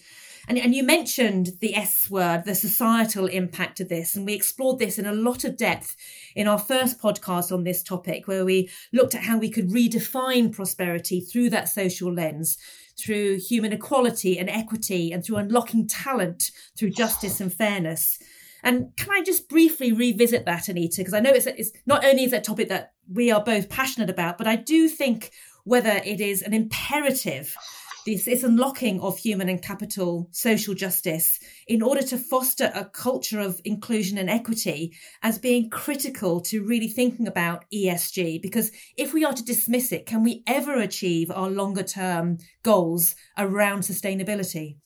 And, 0.47 0.57
and 0.57 0.73
you 0.73 0.83
mentioned 0.83 1.51
the 1.59 1.75
S 1.75 2.09
word, 2.09 2.45
the 2.45 2.55
societal 2.55 3.27
impact 3.27 3.79
of 3.79 3.89
this. 3.89 4.15
And 4.15 4.25
we 4.25 4.33
explored 4.33 4.79
this 4.79 4.97
in 4.97 5.05
a 5.05 5.13
lot 5.13 5.43
of 5.43 5.57
depth 5.57 5.95
in 6.35 6.47
our 6.47 6.57
first 6.57 6.99
podcast 6.99 7.51
on 7.51 7.63
this 7.63 7.83
topic, 7.83 8.27
where 8.27 8.45
we 8.45 8.69
looked 8.91 9.15
at 9.15 9.23
how 9.23 9.37
we 9.37 9.49
could 9.49 9.69
redefine 9.69 10.51
prosperity 10.51 11.21
through 11.21 11.51
that 11.51 11.69
social 11.69 12.13
lens, 12.13 12.57
through 12.97 13.37
human 13.37 13.73
equality 13.73 14.37
and 14.37 14.49
equity, 14.49 15.11
and 15.11 15.23
through 15.23 15.37
unlocking 15.37 15.87
talent 15.87 16.51
through 16.77 16.89
justice 16.89 17.39
and 17.39 17.53
fairness. 17.53 18.19
And 18.63 18.95
can 18.95 19.11
I 19.11 19.23
just 19.23 19.49
briefly 19.49 19.91
revisit 19.91 20.45
that, 20.45 20.67
Anita? 20.67 20.97
Because 21.01 21.13
I 21.13 21.19
know 21.19 21.31
it's, 21.31 21.47
it's 21.47 21.71
not 21.85 22.05
only 22.05 22.25
is 22.25 22.31
that 22.31 22.43
topic 22.43 22.69
that 22.69 22.93
we 23.11 23.31
are 23.31 23.43
both 23.43 23.69
passionate 23.69 24.09
about, 24.09 24.37
but 24.37 24.47
I 24.47 24.55
do 24.55 24.87
think 24.87 25.31
whether 25.63 25.89
it 25.89 26.21
is 26.21 26.41
an 26.41 26.53
imperative 26.53 27.55
this, 28.05 28.25
this 28.25 28.43
unlocking 28.43 28.99
of 29.01 29.17
human 29.17 29.49
and 29.49 29.61
capital 29.61 30.27
social 30.31 30.73
justice 30.73 31.39
in 31.67 31.81
order 31.81 32.01
to 32.01 32.17
foster 32.17 32.71
a 32.73 32.85
culture 32.85 33.39
of 33.39 33.61
inclusion 33.63 34.17
and 34.17 34.29
equity 34.29 34.95
as 35.23 35.37
being 35.37 35.69
critical 35.69 36.41
to 36.41 36.63
really 36.63 36.87
thinking 36.87 37.27
about 37.27 37.65
ESG. 37.73 38.41
Because 38.41 38.71
if 38.97 39.13
we 39.13 39.23
are 39.23 39.33
to 39.33 39.43
dismiss 39.43 39.91
it, 39.91 40.05
can 40.05 40.23
we 40.23 40.43
ever 40.47 40.79
achieve 40.79 41.31
our 41.31 41.49
longer 41.49 41.83
term 41.83 42.37
goals 42.63 43.15
around 43.37 43.81
sustainability? 43.81 44.77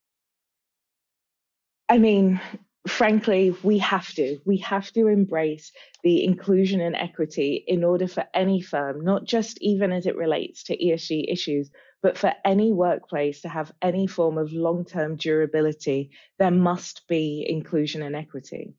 I 1.87 1.99
mean, 1.99 2.41
frankly, 2.87 3.55
we 3.63 3.77
have 3.79 4.13
to. 4.13 4.39
We 4.45 4.57
have 4.57 4.91
to 4.93 5.07
embrace 5.07 5.71
the 6.03 6.23
inclusion 6.23 6.81
and 6.81 6.95
equity 6.95 7.63
in 7.67 7.83
order 7.83 8.07
for 8.07 8.25
any 8.33 8.61
firm, 8.61 9.03
not 9.03 9.25
just 9.25 9.57
even 9.61 9.91
as 9.91 10.05
it 10.05 10.15
relates 10.15 10.63
to 10.63 10.77
ESG 10.77 11.31
issues, 11.31 11.69
but 12.05 12.19
for 12.19 12.31
any 12.45 12.71
workplace 12.71 13.41
to 13.41 13.49
have 13.49 13.71
any 13.81 14.05
form 14.05 14.37
of 14.37 14.53
long 14.53 14.85
term 14.85 15.15
durability, 15.15 16.11
there 16.37 16.51
must 16.51 17.07
be 17.07 17.43
inclusion 17.49 18.03
and 18.03 18.15
equity. 18.15 18.75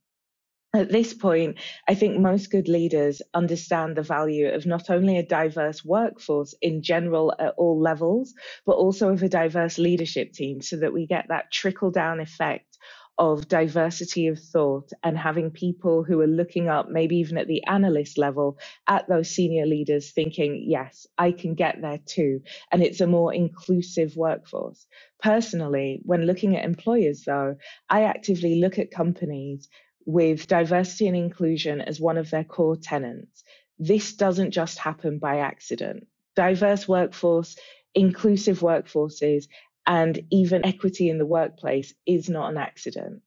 At 0.72 0.92
this 0.92 1.12
point, 1.12 1.56
I 1.88 1.96
think 1.96 2.20
most 2.20 2.52
good 2.52 2.68
leaders 2.68 3.22
understand 3.34 3.96
the 3.96 4.02
value 4.02 4.46
of 4.50 4.64
not 4.64 4.90
only 4.90 5.18
a 5.18 5.26
diverse 5.26 5.84
workforce 5.84 6.54
in 6.62 6.82
general 6.82 7.34
at 7.40 7.54
all 7.56 7.80
levels, 7.80 8.32
but 8.64 8.76
also 8.76 9.08
of 9.08 9.24
a 9.24 9.28
diverse 9.28 9.76
leadership 9.76 10.32
team 10.32 10.62
so 10.62 10.76
that 10.76 10.92
we 10.92 11.08
get 11.08 11.26
that 11.26 11.50
trickle 11.50 11.90
down 11.90 12.20
effect 12.20 12.75
of 13.18 13.48
diversity 13.48 14.26
of 14.26 14.38
thought 14.38 14.90
and 15.02 15.16
having 15.16 15.50
people 15.50 16.04
who 16.04 16.20
are 16.20 16.26
looking 16.26 16.68
up, 16.68 16.88
maybe 16.90 17.16
even 17.16 17.38
at 17.38 17.46
the 17.46 17.64
analyst 17.64 18.18
level, 18.18 18.58
at 18.86 19.08
those 19.08 19.30
senior 19.30 19.66
leaders 19.66 20.10
thinking, 20.10 20.64
yes, 20.66 21.06
I 21.16 21.32
can 21.32 21.54
get 21.54 21.80
there 21.80 22.00
too. 22.04 22.42
And 22.70 22.82
it's 22.82 23.00
a 23.00 23.06
more 23.06 23.32
inclusive 23.32 24.16
workforce. 24.16 24.86
Personally, 25.22 26.00
when 26.04 26.26
looking 26.26 26.56
at 26.56 26.64
employers, 26.64 27.22
though, 27.24 27.56
I 27.88 28.02
actively 28.02 28.60
look 28.60 28.78
at 28.78 28.90
companies 28.90 29.68
with 30.04 30.46
diversity 30.46 31.08
and 31.08 31.16
inclusion 31.16 31.80
as 31.80 32.00
one 32.00 32.18
of 32.18 32.30
their 32.30 32.44
core 32.44 32.76
tenets. 32.76 33.44
This 33.78 34.14
doesn't 34.14 34.52
just 34.52 34.78
happen 34.78 35.18
by 35.18 35.38
accident. 35.38 36.06
Diverse 36.36 36.86
workforce, 36.86 37.56
inclusive 37.94 38.60
workforces, 38.60 39.48
and 39.86 40.20
even 40.30 40.64
equity 40.64 41.08
in 41.08 41.18
the 41.18 41.26
workplace 41.26 41.94
is 42.06 42.28
not 42.28 42.50
an 42.50 42.58
accident. 42.58 43.22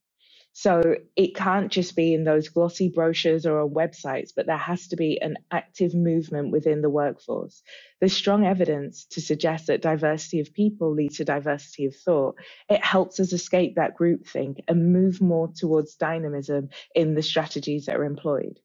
So 0.52 0.96
it 1.16 1.36
can't 1.36 1.72
just 1.72 1.96
be 1.96 2.14
in 2.14 2.24
those 2.24 2.50
glossy 2.50 2.90
brochures 2.90 3.46
or 3.46 3.62
on 3.62 3.70
websites, 3.70 4.32
but 4.36 4.46
there 4.46 4.58
has 4.58 4.88
to 4.90 4.98
be 4.98 5.22
an 5.22 5.38
active 5.52 5.94
movement 5.94 6.52
within 6.52 6.82
the 6.82 6.90
workforce. 6.90 7.62
There's 8.00 8.14
strong 8.14 8.46
evidence 8.46 9.06
to 9.12 9.22
suggest 9.22 9.68
that 9.68 9.82
diversity 9.82 10.40
of 10.40 10.54
people 10.54 10.92
leads 10.92 11.18
to 11.18 11.24
diversity 11.24 11.86
of 11.86 11.96
thought. 11.96 12.36
It 12.68 12.84
helps 12.84 13.20
us 13.20 13.32
escape 13.32 13.76
that 13.76 13.98
groupthink 13.98 14.64
and 14.68 14.92
move 14.92 15.22
more 15.22 15.50
towards 15.56 15.96
dynamism 15.96 16.70
in 16.96 17.14
the 17.14 17.22
strategies 17.22 17.86
that 17.86 17.96
are 17.96 18.04
employed. 18.04 18.60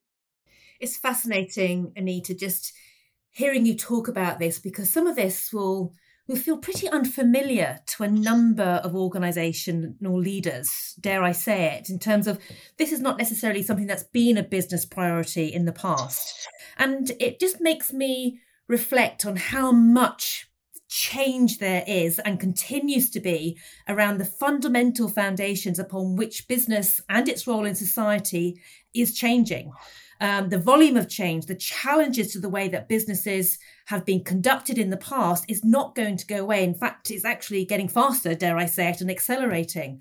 It's 0.81 0.97
fascinating, 0.97 1.93
Anita, 1.95 2.35
just 2.35 2.73
hearing 3.31 3.67
you 3.67 3.77
talk 3.77 4.09
about 4.09 4.39
this 4.39 4.59
because 4.59 4.91
some 4.91 5.07
of 5.07 5.17
this 5.17 5.53
will 5.53 5.93
will 6.27 6.37
feel 6.37 6.57
pretty 6.57 6.89
unfamiliar 6.89 7.81
to 7.87 8.03
a 8.03 8.09
number 8.09 8.81
of 8.83 8.95
organizational 8.95 10.19
leaders, 10.19 10.95
dare 10.99 11.23
I 11.23 11.33
say 11.33 11.77
it, 11.77 11.91
in 11.91 11.99
terms 11.99 12.27
of 12.27 12.39
this 12.79 12.93
is 12.93 13.01
not 13.01 13.19
necessarily 13.19 13.63
something 13.63 13.87
that's 13.87 14.05
been 14.05 14.39
a 14.39 14.43
business 14.43 14.87
priority 14.87 15.47
in 15.47 15.67
the 15.67 15.73
past. 15.73 16.49
And 16.79 17.13
it 17.21 17.39
just 17.39 17.61
makes 17.61 17.93
me 17.93 18.41
reflect 18.69 19.27
on 19.27 19.37
how 19.37 19.71
much 19.71 20.49
change 20.89 21.59
there 21.59 21.85
is 21.87 22.19
and 22.21 22.39
continues 22.39 23.11
to 23.11 23.21
be 23.21 23.59
around 23.89 24.19
the 24.19 24.25
fundamental 24.25 25.09
foundations 25.09 25.79
upon 25.79 26.17
which 26.17 26.47
business 26.47 27.01
and 27.09 27.29
its 27.29 27.47
role 27.47 27.65
in 27.65 27.75
society 27.75 28.61
is 28.95 29.13
changing 29.13 29.73
um, 30.25 30.49
the 30.49 30.59
volume 30.59 30.97
of 30.97 31.09
change, 31.09 31.45
the 31.45 31.55
challenges 31.55 32.33
to 32.33 32.41
the 32.41 32.49
way 32.49 32.67
that 32.69 32.89
businesses 32.89 33.59
have 33.85 34.07
been 34.07 34.25
conducted 34.25 34.79
in 34.79 34.89
the 34.89 34.97
past 34.97 35.45
is 35.49 35.63
not 35.63 35.95
going 35.95 36.17
to 36.17 36.27
go 36.27 36.39
away. 36.39 36.65
In 36.65 36.75
fact, 36.75 37.11
it's 37.11 37.27
actually 37.27 37.67
getting 37.67 37.89
faster, 37.89 38.35
dare 38.35 38.57
I 38.57 38.65
say 38.65 38.89
it, 38.89 39.03
and 39.03 39.11
accelerating. 39.11 40.01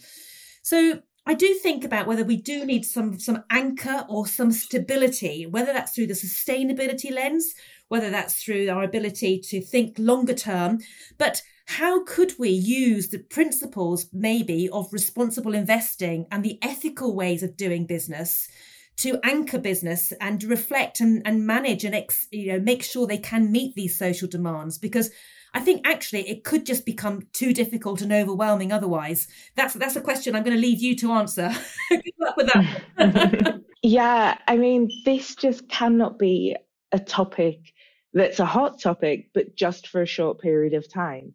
So 0.61 1.01
I 1.25 1.33
do 1.33 1.53
think 1.55 1.83
about 1.83 2.07
whether 2.07 2.23
we 2.23 2.37
do 2.37 2.65
need 2.65 2.85
some 2.85 3.19
some 3.19 3.43
anchor 3.49 4.05
or 4.07 4.25
some 4.25 4.53
stability, 4.53 5.45
whether 5.45 5.73
that's 5.73 5.93
through 5.93 6.07
the 6.07 6.13
sustainability 6.13 7.11
lens, 7.11 7.53
whether 7.89 8.09
that's 8.09 8.41
through 8.41 8.69
our 8.69 8.83
ability 8.83 9.41
to 9.49 9.61
think 9.61 9.99
longer 9.99 10.33
term, 10.33 10.79
but 11.17 11.41
how 11.65 12.03
could 12.05 12.33
we 12.39 12.49
use 12.49 13.09
the 13.09 13.19
principles 13.19 14.07
maybe 14.13 14.69
of 14.69 14.91
responsible 14.93 15.53
investing 15.53 16.27
and 16.31 16.43
the 16.43 16.59
ethical 16.61 17.13
ways 17.13 17.43
of 17.43 17.57
doing 17.57 17.85
business 17.85 18.47
to 18.97 19.19
anchor 19.23 19.57
business 19.57 20.13
and 20.21 20.43
reflect 20.43 20.99
and, 20.99 21.21
and 21.25 21.45
manage 21.45 21.83
and 21.83 21.95
ex, 21.95 22.27
you 22.31 22.53
know 22.53 22.59
make 22.59 22.83
sure 22.83 23.07
they 23.07 23.17
can 23.17 23.51
meet 23.51 23.75
these 23.75 23.97
social 23.97 24.27
demands 24.27 24.77
because 24.77 25.09
I 25.53 25.59
think 25.59 25.87
actually 25.87 26.27
it 26.27 26.43
could 26.43 26.65
just 26.65 26.85
become 26.85 27.27
too 27.31 27.53
difficult 27.53 28.01
and 28.01 28.11
overwhelming 28.11 28.71
otherwise. 28.71 29.27
That's 29.55 29.75
that's 29.75 29.95
a 29.95 30.01
question 30.01 30.35
I'm 30.35 30.43
going 30.43 30.55
to 30.55 30.61
leave 30.61 30.81
you 30.81 30.95
to 30.97 31.11
answer. 31.11 31.51
Good 31.89 32.03
luck 32.19 32.37
with 32.37 32.51
that. 32.53 33.61
yeah, 33.83 34.37
I 34.47 34.57
mean, 34.57 34.89
this 35.05 35.35
just 35.35 35.69
cannot 35.69 36.17
be 36.17 36.55
a 36.91 36.99
topic 36.99 37.73
that's 38.13 38.39
a 38.39 38.45
hot 38.45 38.79
topic, 38.79 39.29
but 39.33 39.55
just 39.55 39.87
for 39.87 40.01
a 40.01 40.07
short 40.07 40.39
period 40.39 40.73
of 40.73 40.91
time. 40.91 41.33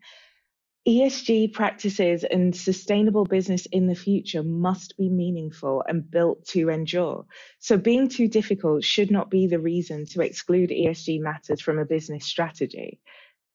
ESG 0.88 1.52
practices 1.52 2.24
and 2.24 2.56
sustainable 2.56 3.26
business 3.26 3.66
in 3.66 3.86
the 3.86 3.94
future 3.94 4.42
must 4.42 4.96
be 4.96 5.10
meaningful 5.10 5.84
and 5.86 6.10
built 6.10 6.46
to 6.46 6.70
endure. 6.70 7.26
So, 7.58 7.76
being 7.76 8.08
too 8.08 8.26
difficult 8.26 8.84
should 8.84 9.10
not 9.10 9.28
be 9.28 9.46
the 9.46 9.58
reason 9.58 10.06
to 10.06 10.22
exclude 10.22 10.70
ESG 10.70 11.20
matters 11.20 11.60
from 11.60 11.78
a 11.78 11.84
business 11.84 12.24
strategy. 12.24 13.00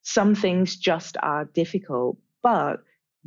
Some 0.03 0.35
things 0.35 0.75
just 0.75 1.17
are 1.23 1.45
difficult, 1.45 2.19
but 2.43 2.83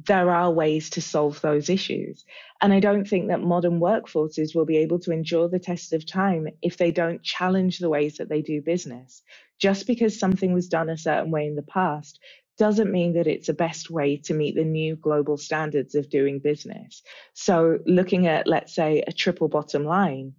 there 0.07 0.31
are 0.31 0.53
ways 0.53 0.91
to 0.91 1.03
solve 1.03 1.41
those 1.41 1.69
issues. 1.69 2.25
And 2.61 2.73
I 2.73 2.79
don't 2.79 3.09
think 3.09 3.27
that 3.27 3.41
modern 3.41 3.81
workforces 3.81 4.55
will 4.55 4.67
be 4.67 4.77
able 4.77 5.01
to 5.01 5.11
endure 5.11 5.49
the 5.49 5.59
test 5.59 5.93
of 5.93 6.07
time 6.07 6.47
if 6.63 6.77
they 6.77 6.93
don't 6.93 7.25
challenge 7.25 7.81
the 7.81 7.89
ways 7.89 8.19
that 8.19 8.29
they 8.29 8.43
do 8.43 8.63
business. 8.63 9.25
Just 9.59 9.89
because 9.89 10.17
something 10.17 10.53
was 10.53 10.69
done 10.69 10.91
a 10.91 10.99
certain 10.99 11.33
way 11.33 11.47
in 11.47 11.57
the 11.57 11.63
past 11.63 12.21
doesn't 12.59 12.91
mean 12.91 13.15
that 13.15 13.27
it's 13.27 13.49
the 13.49 13.55
best 13.55 13.91
way 13.91 14.17
to 14.17 14.35
meet 14.35 14.55
the 14.55 14.65
new 14.65 14.97
global 14.97 15.37
standards 15.37 15.95
of 15.95 16.11
doing 16.11 16.39
business. 16.39 17.03
So, 17.35 17.79
looking 17.87 18.27
at, 18.27 18.47
let's 18.47 18.75
say, 18.75 19.03
a 19.07 19.13
triple 19.13 19.49
bottom 19.49 19.85
line 19.85 20.35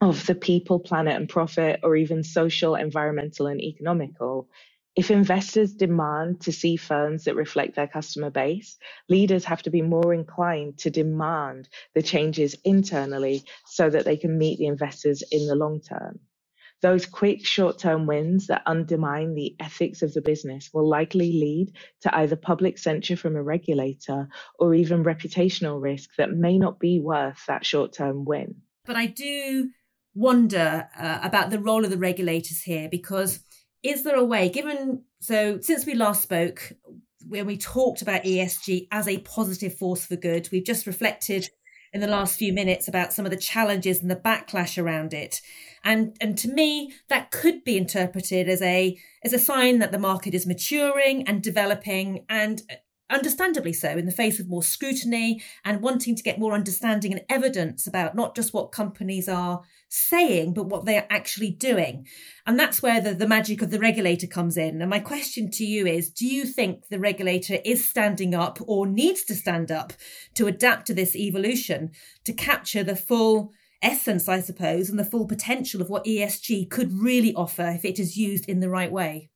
of 0.00 0.26
the 0.26 0.34
people, 0.34 0.78
planet, 0.78 1.16
and 1.16 1.28
profit, 1.28 1.80
or 1.82 1.96
even 1.96 2.22
social, 2.22 2.74
environmental, 2.74 3.46
and 3.46 3.60
economical, 3.60 4.48
if 4.96 5.10
investors 5.10 5.72
demand 5.72 6.40
to 6.42 6.52
see 6.52 6.76
firms 6.76 7.24
that 7.24 7.36
reflect 7.36 7.76
their 7.76 7.86
customer 7.86 8.30
base, 8.30 8.76
leaders 9.08 9.44
have 9.44 9.62
to 9.62 9.70
be 9.70 9.82
more 9.82 10.12
inclined 10.12 10.78
to 10.78 10.90
demand 10.90 11.68
the 11.94 12.02
changes 12.02 12.56
internally 12.64 13.44
so 13.66 13.88
that 13.88 14.04
they 14.04 14.16
can 14.16 14.36
meet 14.36 14.58
the 14.58 14.66
investors 14.66 15.22
in 15.30 15.46
the 15.46 15.54
long 15.54 15.80
term. 15.80 16.18
Those 16.82 17.06
quick 17.06 17.44
short 17.44 17.78
term 17.78 18.06
wins 18.06 18.46
that 18.46 18.62
undermine 18.66 19.34
the 19.34 19.54
ethics 19.60 20.02
of 20.02 20.14
the 20.14 20.22
business 20.22 20.70
will 20.72 20.88
likely 20.88 21.32
lead 21.32 21.72
to 22.02 22.16
either 22.16 22.36
public 22.36 22.78
censure 22.78 23.16
from 23.16 23.36
a 23.36 23.42
regulator 23.42 24.28
or 24.58 24.74
even 24.74 25.04
reputational 25.04 25.80
risk 25.80 26.10
that 26.16 26.32
may 26.32 26.58
not 26.58 26.80
be 26.80 27.00
worth 27.00 27.44
that 27.46 27.66
short 27.66 27.92
term 27.92 28.24
win. 28.24 28.56
But 28.86 28.96
I 28.96 29.06
do 29.06 29.70
wonder 30.14 30.88
uh, 30.98 31.18
about 31.22 31.50
the 31.50 31.60
role 31.60 31.84
of 31.84 31.90
the 31.90 31.98
regulators 31.98 32.62
here 32.62 32.88
because 32.90 33.40
is 33.82 34.04
there 34.04 34.16
a 34.16 34.24
way, 34.24 34.48
given 34.48 35.04
so 35.20 35.60
since 35.60 35.86
we 35.86 35.94
last 35.94 36.22
spoke, 36.22 36.72
when 37.26 37.46
we 37.46 37.56
talked 37.56 38.02
about 38.02 38.24
ESG 38.24 38.88
as 38.90 39.06
a 39.06 39.18
positive 39.18 39.74
force 39.74 40.06
for 40.06 40.16
good, 40.16 40.48
we've 40.50 40.64
just 40.64 40.86
reflected 40.86 41.50
in 41.92 42.00
the 42.00 42.06
last 42.06 42.38
few 42.38 42.52
minutes 42.52 42.88
about 42.88 43.12
some 43.12 43.24
of 43.24 43.30
the 43.30 43.36
challenges 43.36 44.00
and 44.00 44.10
the 44.10 44.16
backlash 44.16 44.80
around 44.82 45.12
it. 45.12 45.40
And 45.82 46.16
and 46.20 46.36
to 46.38 46.48
me, 46.48 46.92
that 47.08 47.30
could 47.30 47.64
be 47.64 47.76
interpreted 47.76 48.48
as 48.48 48.62
a 48.62 48.98
as 49.24 49.32
a 49.32 49.38
sign 49.38 49.78
that 49.78 49.92
the 49.92 49.98
market 49.98 50.34
is 50.34 50.46
maturing 50.46 51.26
and 51.26 51.42
developing 51.42 52.24
and 52.28 52.62
uh, 52.70 52.74
understandably 53.10 53.72
so 53.72 53.90
in 53.90 54.06
the 54.06 54.12
face 54.12 54.38
of 54.38 54.48
more 54.48 54.62
scrutiny 54.62 55.42
and 55.64 55.82
wanting 55.82 56.14
to 56.14 56.22
get 56.22 56.38
more 56.38 56.52
understanding 56.52 57.12
and 57.12 57.24
evidence 57.28 57.86
about 57.86 58.14
not 58.14 58.36
just 58.36 58.54
what 58.54 58.70
companies 58.70 59.28
are 59.28 59.62
saying, 59.90 60.54
but 60.54 60.66
what 60.66 60.84
they're 60.84 61.06
actually 61.10 61.50
doing. 61.50 62.06
And 62.46 62.58
that's 62.58 62.80
where 62.80 63.00
the, 63.00 63.12
the 63.12 63.26
magic 63.26 63.60
of 63.60 63.70
the 63.70 63.80
regulator 63.80 64.28
comes 64.28 64.56
in. 64.56 64.80
And 64.80 64.88
my 64.88 65.00
question 65.00 65.50
to 65.50 65.64
you 65.64 65.86
is 65.86 66.10
do 66.10 66.26
you 66.26 66.44
think 66.44 66.88
the 66.88 67.00
regulator 67.00 67.58
is 67.64 67.86
standing 67.86 68.34
up 68.34 68.58
or 68.66 68.86
needs 68.86 69.24
to 69.24 69.34
stand 69.34 69.70
up 69.70 69.92
to 70.34 70.46
adapt 70.46 70.86
to 70.86 70.94
this 70.94 71.16
evolution 71.16 71.90
to 72.24 72.32
capture 72.32 72.84
the 72.84 72.96
full 72.96 73.52
essence, 73.82 74.28
I 74.28 74.40
suppose, 74.40 74.88
and 74.88 74.98
the 74.98 75.04
full 75.04 75.26
potential 75.26 75.82
of 75.82 75.90
what 75.90 76.04
ESG 76.04 76.70
could 76.70 76.92
really 76.92 77.34
offer 77.34 77.68
if 77.68 77.84
it 77.84 77.98
is 77.98 78.16
used 78.16 78.48
in 78.48 78.60
the 78.60 78.70
right 78.70 78.92
way? 78.92 79.30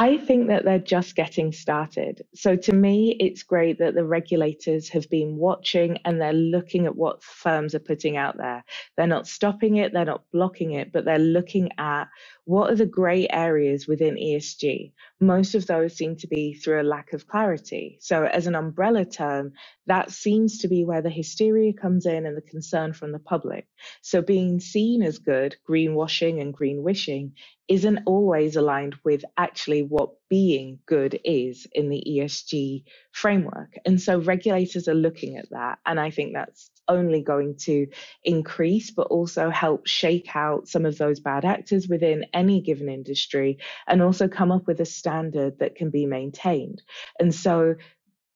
I 0.00 0.16
think 0.16 0.46
that 0.46 0.64
they're 0.64 0.78
just 0.78 1.16
getting 1.16 1.50
started. 1.50 2.22
So 2.32 2.54
to 2.54 2.72
me, 2.72 3.16
it's 3.18 3.42
great 3.42 3.80
that 3.80 3.96
the 3.96 4.04
regulators 4.04 4.88
have 4.90 5.10
been 5.10 5.36
watching 5.38 5.98
and 6.04 6.20
they're 6.20 6.32
looking 6.32 6.86
at 6.86 6.94
what 6.94 7.20
firms 7.20 7.74
are 7.74 7.80
putting 7.80 8.16
out 8.16 8.36
there. 8.36 8.62
They're 8.96 9.08
not 9.08 9.26
stopping 9.26 9.78
it, 9.78 9.92
they're 9.92 10.04
not 10.04 10.22
blocking 10.32 10.74
it, 10.74 10.92
but 10.92 11.04
they're 11.04 11.18
looking 11.18 11.70
at 11.78 12.04
what 12.48 12.70
are 12.70 12.76
the 12.76 12.86
grey 12.86 13.28
areas 13.28 13.86
within 13.86 14.14
ESG. 14.14 14.90
Most 15.20 15.54
of 15.54 15.66
those 15.66 15.94
seem 15.94 16.16
to 16.16 16.26
be 16.26 16.54
through 16.54 16.80
a 16.80 16.82
lack 16.82 17.12
of 17.12 17.26
clarity. 17.28 17.98
So 18.00 18.24
as 18.24 18.46
an 18.46 18.54
umbrella 18.54 19.04
term, 19.04 19.52
that 19.86 20.10
seems 20.10 20.60
to 20.60 20.68
be 20.68 20.82
where 20.82 21.02
the 21.02 21.10
hysteria 21.10 21.74
comes 21.74 22.06
in 22.06 22.24
and 22.24 22.34
the 22.34 22.40
concern 22.40 22.94
from 22.94 23.12
the 23.12 23.18
public. 23.18 23.66
So 24.00 24.22
being 24.22 24.60
seen 24.60 25.02
as 25.02 25.18
good, 25.18 25.56
greenwashing 25.68 26.40
and 26.40 26.54
green 26.54 26.82
wishing 26.82 27.34
isn't 27.68 28.04
always 28.06 28.56
aligned 28.56 28.94
with 29.04 29.26
actually 29.36 29.82
what 29.82 30.12
being 30.28 30.78
good 30.86 31.18
is 31.24 31.66
in 31.72 31.88
the 31.88 32.02
ESG 32.06 32.84
framework. 33.12 33.74
And 33.84 34.00
so 34.00 34.18
regulators 34.18 34.88
are 34.88 34.94
looking 34.94 35.36
at 35.36 35.50
that. 35.50 35.78
And 35.86 35.98
I 35.98 36.10
think 36.10 36.34
that's 36.34 36.70
only 36.88 37.22
going 37.22 37.56
to 37.56 37.86
increase, 38.24 38.90
but 38.90 39.08
also 39.08 39.50
help 39.50 39.86
shake 39.86 40.34
out 40.34 40.68
some 40.68 40.84
of 40.84 40.98
those 40.98 41.20
bad 41.20 41.44
actors 41.44 41.88
within 41.88 42.24
any 42.32 42.60
given 42.60 42.88
industry 42.88 43.58
and 43.86 44.02
also 44.02 44.28
come 44.28 44.50
up 44.50 44.66
with 44.66 44.80
a 44.80 44.86
standard 44.86 45.58
that 45.58 45.76
can 45.76 45.90
be 45.90 46.06
maintained. 46.06 46.82
And 47.20 47.34
so 47.34 47.74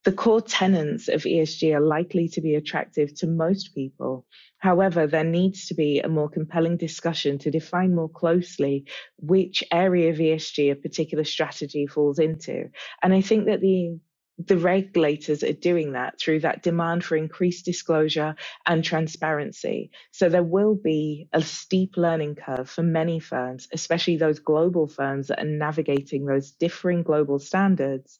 the 0.04 0.12
core 0.12 0.40
tenets 0.40 1.09
of 1.09 1.23
ESG 1.23 1.75
are 1.75 1.80
likely 1.80 2.28
to 2.28 2.40
be 2.40 2.54
attractive 2.54 3.14
to 3.14 3.26
most 3.26 3.75
people. 3.75 4.26
However, 4.59 5.06
there 5.06 5.25
needs 5.25 5.66
to 5.66 5.75
be 5.75 6.00
a 6.00 6.09
more 6.09 6.28
compelling 6.28 6.76
discussion 6.76 7.38
to 7.38 7.50
define 7.50 7.94
more 7.94 8.09
closely 8.09 8.87
which 9.18 9.62
area 9.71 10.11
of 10.11 10.16
ESG 10.16 10.73
a 10.73 10.76
particular 10.76 11.25
strategy 11.25 11.87
falls 11.87 12.18
into. 12.18 12.71
And 13.02 13.14
I 13.14 13.21
think 13.21 13.47
that 13.47 13.61
the 13.61 13.99
the 14.38 14.56
regulators 14.56 15.42
are 15.42 15.52
doing 15.52 15.92
that 15.92 16.18
through 16.18 16.40
that 16.40 16.62
demand 16.62 17.04
for 17.04 17.16
increased 17.16 17.64
disclosure 17.64 18.35
and 18.66 18.82
transparency. 18.82 19.90
So 20.11 20.28
there 20.28 20.42
will 20.42 20.75
be 20.75 21.28
a 21.32 21.42
steep 21.42 21.97
learning 21.97 22.37
curve 22.37 22.68
for 22.68 22.82
many 22.82 23.21
firms, 23.21 23.68
especially 23.73 24.16
those 24.16 24.38
global 24.38 24.88
firms 24.88 25.28
that 25.28 25.40
are 25.40 25.44
navigating 25.44 26.25
those 26.25 26.50
differing 26.52 27.02
global 27.02 27.38
standards 27.38 28.18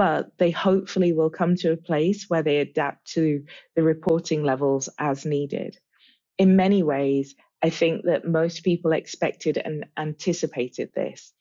but 0.00 0.30
they 0.38 0.50
hopefully 0.50 1.12
will 1.12 1.28
come 1.28 1.54
to 1.54 1.72
a 1.72 1.76
place 1.76 2.24
where 2.30 2.42
they 2.42 2.56
adapt 2.56 3.04
to 3.04 3.44
the 3.76 3.82
reporting 3.82 4.42
levels 4.42 4.88
as 4.98 5.26
needed. 5.26 5.76
In 6.38 6.56
many 6.56 6.82
ways, 6.82 7.34
I 7.62 7.68
think 7.68 8.06
that 8.06 8.26
most 8.26 8.64
people 8.64 8.92
expected 8.92 9.58
and 9.58 9.84
anticipated 9.98 10.88
this. 10.94 11.34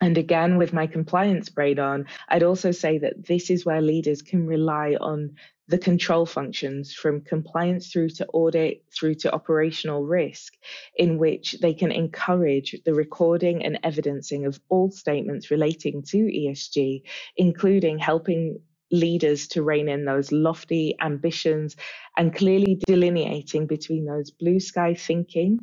And 0.00 0.18
again, 0.18 0.56
with 0.56 0.72
my 0.72 0.88
compliance 0.88 1.48
brain 1.48 1.78
on, 1.78 2.06
I'd 2.28 2.42
also 2.42 2.72
say 2.72 2.98
that 2.98 3.24
this 3.24 3.50
is 3.50 3.64
where 3.64 3.80
leaders 3.80 4.20
can 4.20 4.48
rely 4.48 4.96
on 5.00 5.36
the 5.68 5.78
control 5.78 6.24
functions 6.26 6.92
from 6.92 7.20
compliance 7.20 7.90
through 7.90 8.08
to 8.08 8.26
audit 8.28 8.84
through 8.94 9.14
to 9.14 9.32
operational 9.32 10.04
risk, 10.04 10.54
in 10.96 11.18
which 11.18 11.56
they 11.60 11.74
can 11.74 11.90
encourage 11.90 12.76
the 12.84 12.94
recording 12.94 13.64
and 13.64 13.78
evidencing 13.82 14.46
of 14.46 14.60
all 14.68 14.90
statements 14.90 15.50
relating 15.50 16.02
to 16.02 16.18
ESG, 16.18 17.02
including 17.36 17.98
helping 17.98 18.60
leaders 18.92 19.48
to 19.48 19.62
rein 19.62 19.88
in 19.88 20.04
those 20.04 20.30
lofty 20.30 20.94
ambitions 21.00 21.74
and 22.16 22.34
clearly 22.34 22.80
delineating 22.86 23.66
between 23.66 24.04
those 24.06 24.30
blue 24.30 24.60
sky 24.60 24.94
thinking 24.94 25.58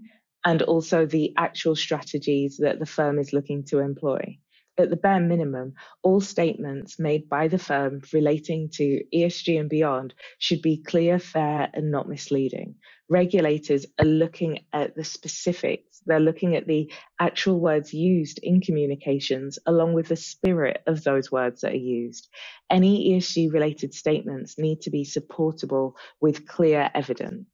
and 0.46 0.62
also 0.64 1.06
the 1.06 1.34
actual 1.38 1.76
strategies 1.76 2.58
that 2.58 2.80
the 2.80 2.86
firm 2.86 3.18
is 3.18 3.32
looking 3.32 3.64
to 3.64 3.80
employ 3.80 4.38
at 4.78 4.90
the 4.90 4.96
bare 4.96 5.20
minimum, 5.20 5.74
all 6.02 6.20
statements 6.22 6.98
made 6.98 7.30
by 7.30 7.48
the 7.48 7.58
firm 7.58 8.02
relating 8.12 8.70
to 8.70 9.04
ESG 9.14 9.60
and 9.60 9.70
beyond 9.70 10.14
should 10.40 10.62
be 10.62 10.78
clear, 10.78 11.20
fair, 11.20 11.70
and 11.74 11.92
not 11.92 12.10
misleading. 12.10 12.76
Regulators 13.10 13.86
are 14.00 14.06
looking 14.06 14.66
at 14.74 14.96
the 14.96 15.04
specifics, 15.04 16.02
they're 16.06 16.20
looking 16.20 16.56
at 16.56 16.68
the 16.68 16.92
actual 17.20 17.60
words 17.60 17.94
used 17.94 18.40
in 18.42 18.62
communications, 18.62 19.60
along 19.66 19.94
with 19.94 20.08
the 20.08 20.16
spirit 20.16 20.82
of 20.88 21.04
those 21.04 21.32
words 21.32 21.62
that 21.62 21.74
are 21.74 21.76
used. 21.76 22.30
Any 22.70 23.12
ESG 23.12 23.54
related 23.54 23.94
statements 23.94 24.58
need 24.58 24.82
to 24.82 24.90
be 24.90 25.04
supportable 25.04 25.96
with 26.20 26.48
clear 26.48 26.90
evidence. 26.96 27.46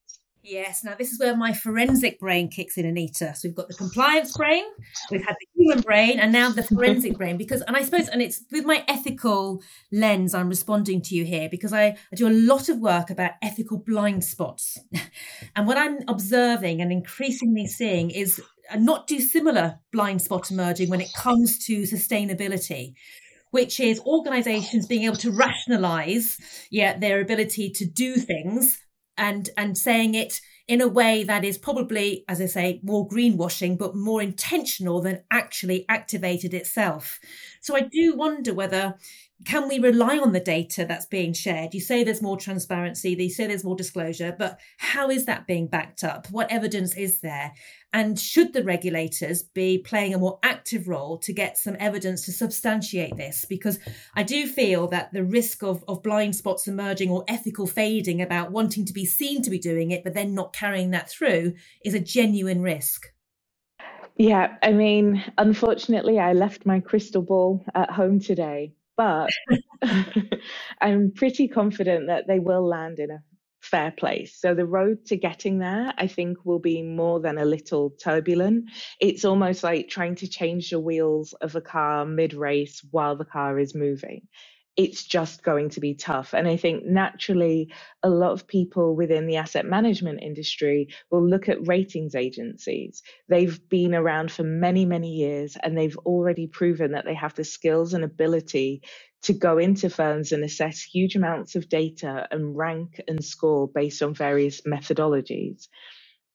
Yes, 0.41 0.83
now 0.85 0.95
this 0.97 1.11
is 1.11 1.19
where 1.19 1.35
my 1.35 1.53
forensic 1.53 2.19
brain 2.19 2.47
kicks 2.47 2.77
in, 2.77 2.85
Anita. 2.85 3.35
So 3.35 3.49
we've 3.49 3.55
got 3.55 3.67
the 3.67 3.73
compliance 3.73 4.35
brain, 4.37 4.63
we've 5.11 5.25
had 5.25 5.35
the 5.39 5.47
human 5.55 5.81
brain, 5.81 6.17
and 6.17 6.31
now 6.31 6.49
the 6.49 6.63
forensic 6.63 7.17
brain. 7.17 7.37
Because, 7.37 7.61
and 7.61 7.75
I 7.75 7.83
suppose, 7.83 8.07
and 8.07 8.21
it's 8.21 8.43
with 8.51 8.65
my 8.65 8.83
ethical 8.87 9.61
lens, 9.91 10.33
I'm 10.33 10.47
responding 10.47 11.01
to 11.03 11.15
you 11.15 11.25
here 11.25 11.49
because 11.49 11.73
I, 11.73 11.97
I 12.11 12.15
do 12.15 12.27
a 12.27 12.31
lot 12.31 12.69
of 12.69 12.79
work 12.79 13.09
about 13.09 13.33
ethical 13.41 13.77
blind 13.77 14.23
spots. 14.23 14.77
and 15.55 15.67
what 15.67 15.77
I'm 15.77 15.99
observing 16.07 16.81
and 16.81 16.91
increasingly 16.91 17.67
seeing 17.67 18.09
is 18.09 18.41
a 18.71 18.79
not 18.79 19.07
dissimilar 19.07 19.79
blind 19.91 20.21
spot 20.21 20.51
emerging 20.51 20.89
when 20.89 21.01
it 21.01 21.13
comes 21.13 21.59
to 21.65 21.81
sustainability 21.81 22.93
which 23.51 23.79
is 23.79 23.99
organizations 24.01 24.85
being 24.85 25.05
able 25.05 25.15
to 25.15 25.31
rationalize 25.31 26.37
yeah 26.69 26.95
their 26.99 27.19
ability 27.19 27.71
to 27.71 27.83
do 27.83 28.13
things 28.13 28.79
and 29.19 29.49
and 29.57 29.77
saying 29.77 30.15
it 30.15 30.41
in 30.67 30.81
a 30.81 30.87
way 30.87 31.23
that 31.23 31.43
is 31.43 31.57
probably, 31.57 32.23
as 32.27 32.39
I 32.41 32.45
say, 32.45 32.79
more 32.83 33.07
greenwashing, 33.07 33.77
but 33.77 33.95
more 33.95 34.21
intentional 34.21 35.01
than 35.01 35.23
actually 35.31 35.85
activated 35.89 36.53
itself. 36.53 37.19
So 37.61 37.75
I 37.75 37.81
do 37.81 38.15
wonder 38.15 38.53
whether 38.53 38.95
can 39.45 39.69
we 39.69 39.79
rely 39.79 40.17
on 40.17 40.33
the 40.33 40.39
data 40.39 40.85
that's 40.85 41.05
being 41.05 41.31
shared? 41.31 41.73
You 41.73 41.79
say 41.79 42.03
there's 42.03 42.21
more 42.21 42.37
transparency, 42.37 43.11
you 43.11 43.29
say 43.29 43.47
there's 43.47 43.63
more 43.63 43.75
disclosure, 43.75 44.35
but 44.37 44.59
how 44.77 45.09
is 45.09 45.25
that 45.25 45.47
being 45.47 45.67
backed 45.67 46.03
up? 46.03 46.27
What 46.29 46.51
evidence 46.51 46.95
is 46.97 47.21
there? 47.21 47.53
And 47.93 48.19
should 48.19 48.51
the 48.51 48.63
regulators 48.63 49.41
be 49.41 49.77
playing 49.77 50.13
a 50.13 50.19
more 50.19 50.39
active 50.43 50.89
role 50.89 51.17
to 51.19 51.33
get 51.33 51.57
some 51.57 51.77
evidence 51.79 52.25
to 52.25 52.33
substantiate 52.33 53.15
this? 53.15 53.45
Because 53.45 53.79
I 54.13 54.23
do 54.23 54.45
feel 54.45 54.87
that 54.89 55.13
the 55.13 55.23
risk 55.23 55.63
of, 55.63 55.85
of 55.87 56.03
blind 56.03 56.35
spots 56.35 56.67
emerging 56.67 57.09
or 57.09 57.23
ethical 57.27 57.65
fading 57.65 58.21
about 58.21 58.51
wanting 58.51 58.85
to 58.85 58.93
be 58.93 59.05
seen 59.05 59.41
to 59.43 59.49
be 59.49 59.59
doing 59.59 59.91
it, 59.91 60.03
but 60.03 60.13
then 60.13 60.35
not 60.35 60.53
carrying 60.53 60.91
that 60.91 61.09
through 61.09 61.53
is 61.83 61.93
a 61.93 61.99
genuine 61.99 62.61
risk. 62.61 63.07
Yeah, 64.17 64.57
I 64.61 64.73
mean, 64.73 65.23
unfortunately, 65.37 66.19
I 66.19 66.33
left 66.33 66.65
my 66.65 66.81
crystal 66.81 67.21
ball 67.21 67.63
at 67.73 67.89
home 67.89 68.19
today 68.19 68.73
but 68.99 69.29
I'm 70.81 71.13
pretty 71.15 71.47
confident 71.47 72.07
that 72.07 72.27
they 72.27 72.39
will 72.39 72.67
land 72.67 72.99
in 72.99 73.11
a 73.11 73.23
fair 73.61 73.91
place. 73.91 74.35
So 74.41 74.53
the 74.53 74.65
road 74.65 75.05
to 75.05 75.15
getting 75.15 75.59
there, 75.59 75.93
I 75.97 76.07
think, 76.07 76.39
will 76.43 76.59
be 76.59 76.83
more 76.83 77.21
than 77.21 77.37
a 77.37 77.45
little 77.45 77.91
turbulent. 77.91 78.65
It's 78.99 79.23
almost 79.23 79.63
like 79.63 79.87
trying 79.87 80.15
to 80.15 80.27
change 80.27 80.71
the 80.71 80.81
wheels 80.81 81.33
of 81.39 81.55
a 81.55 81.61
car 81.61 82.05
mid 82.05 82.33
race 82.33 82.81
while 82.91 83.15
the 83.15 83.23
car 83.23 83.57
is 83.57 83.73
moving 83.73 84.27
it's 84.79 85.03
just 85.03 85.43
going 85.43 85.71
to 85.71 85.81
be 85.81 85.93
tough. 85.93 86.33
And 86.33 86.47
I 86.47 86.55
think 86.55 86.85
naturally, 86.85 87.73
a 88.01 88.09
lot 88.09 88.31
of 88.31 88.47
people 88.47 88.95
within 88.95 89.27
the 89.27 89.35
asset 89.35 89.65
management 89.65 90.23
industry 90.23 90.87
will 91.11 91.27
look 91.29 91.49
at 91.49 91.67
ratings 91.67 92.15
agencies. 92.15 93.03
They've 93.27 93.59
been 93.67 93.93
around 93.93 94.31
for 94.31 94.43
many, 94.43 94.85
many 94.85 95.11
years 95.15 95.57
and 95.61 95.77
they've 95.77 95.97
already 95.97 96.47
proven 96.47 96.93
that 96.93 97.03
they 97.03 97.13
have 97.15 97.35
the 97.35 97.43
skills 97.43 97.93
and 97.93 98.05
ability 98.05 98.83
to 99.23 99.33
go 99.33 99.57
into 99.57 99.89
firms 99.89 100.31
and 100.31 100.45
assess 100.45 100.81
huge 100.81 101.17
amounts 101.17 101.55
of 101.57 101.67
data 101.67 102.25
and 102.31 102.55
rank 102.55 103.01
and 103.05 103.23
score 103.23 103.67
based 103.67 104.01
on 104.01 104.13
various 104.13 104.61
methodologies. 104.61 105.67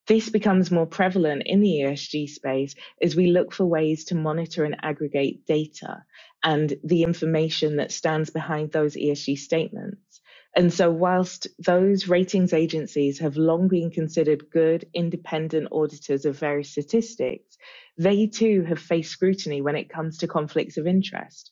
This 0.07 0.29
becomes 0.29 0.71
more 0.71 0.87
prevalent 0.87 1.45
in 1.47 1.63
the 1.63 1.81
ESG 1.85 2.29
space 2.29 2.75
as 3.03 3.17
we 3.17 3.29
look 3.29 3.55
for 3.55 3.65
ways 3.65 4.05
to 4.07 4.17
monitor 4.17 4.65
and 4.67 4.77
aggregate 4.83 5.47
data 5.47 6.05
and 6.45 6.75
the 6.85 7.03
information 7.03 7.77
that 7.77 7.93
stands 7.93 8.31
behind 8.31 8.73
those 8.73 8.97
ESG 8.97 9.39
statements. 9.39 10.21
And 10.57 10.73
so, 10.73 10.91
whilst 10.91 11.49
those 11.59 12.07
ratings 12.07 12.53
agencies 12.53 13.19
have 13.19 13.37
long 13.37 13.67
been 13.69 13.91
considered 13.91 14.51
good, 14.51 14.87
independent 14.95 15.69
auditors 15.73 16.27
of 16.27 16.39
various 16.39 16.71
statistics, 16.71 17.59
they 17.99 18.29
too 18.29 18.63
have 18.69 18.79
faced 18.79 19.11
scrutiny 19.11 19.63
when 19.63 19.77
it 19.77 19.91
comes 19.91 20.19
to 20.19 20.29
conflicts 20.29 20.77
of 20.77 20.87
interest. 20.87 21.51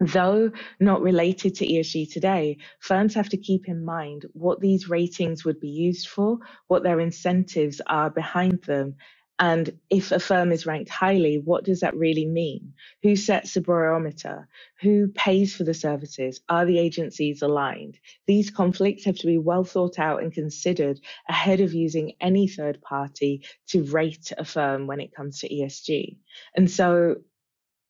Though 0.00 0.52
not 0.80 1.02
related 1.02 1.56
to 1.56 1.66
ESG 1.66 2.12
today, 2.12 2.58
firms 2.80 3.14
have 3.14 3.28
to 3.30 3.36
keep 3.36 3.68
in 3.68 3.84
mind 3.84 4.26
what 4.32 4.60
these 4.60 4.88
ratings 4.88 5.44
would 5.44 5.60
be 5.60 5.68
used 5.68 6.08
for, 6.08 6.38
what 6.68 6.82
their 6.82 7.00
incentives 7.00 7.82
are 7.86 8.10
behind 8.10 8.62
them, 8.64 8.96
and 9.40 9.70
if 9.88 10.12
a 10.12 10.20
firm 10.20 10.52
is 10.52 10.66
ranked 10.66 10.90
highly, 10.90 11.38
what 11.38 11.64
does 11.64 11.80
that 11.80 11.96
really 11.96 12.26
mean? 12.26 12.74
Who 13.02 13.16
sets 13.16 13.54
the 13.54 13.62
barometer? 13.62 14.46
Who 14.82 15.08
pays 15.08 15.56
for 15.56 15.64
the 15.64 15.72
services? 15.72 16.42
Are 16.50 16.66
the 16.66 16.78
agencies 16.78 17.40
aligned? 17.40 17.98
These 18.26 18.50
conflicts 18.50 19.06
have 19.06 19.16
to 19.16 19.26
be 19.26 19.38
well 19.38 19.64
thought 19.64 19.98
out 19.98 20.22
and 20.22 20.30
considered 20.30 21.00
ahead 21.26 21.60
of 21.60 21.72
using 21.72 22.12
any 22.20 22.48
third 22.48 22.82
party 22.82 23.42
to 23.68 23.82
rate 23.84 24.30
a 24.36 24.44
firm 24.44 24.86
when 24.86 25.00
it 25.00 25.14
comes 25.14 25.40
to 25.40 25.48
ESG. 25.48 26.18
And 26.54 26.70
so 26.70 27.16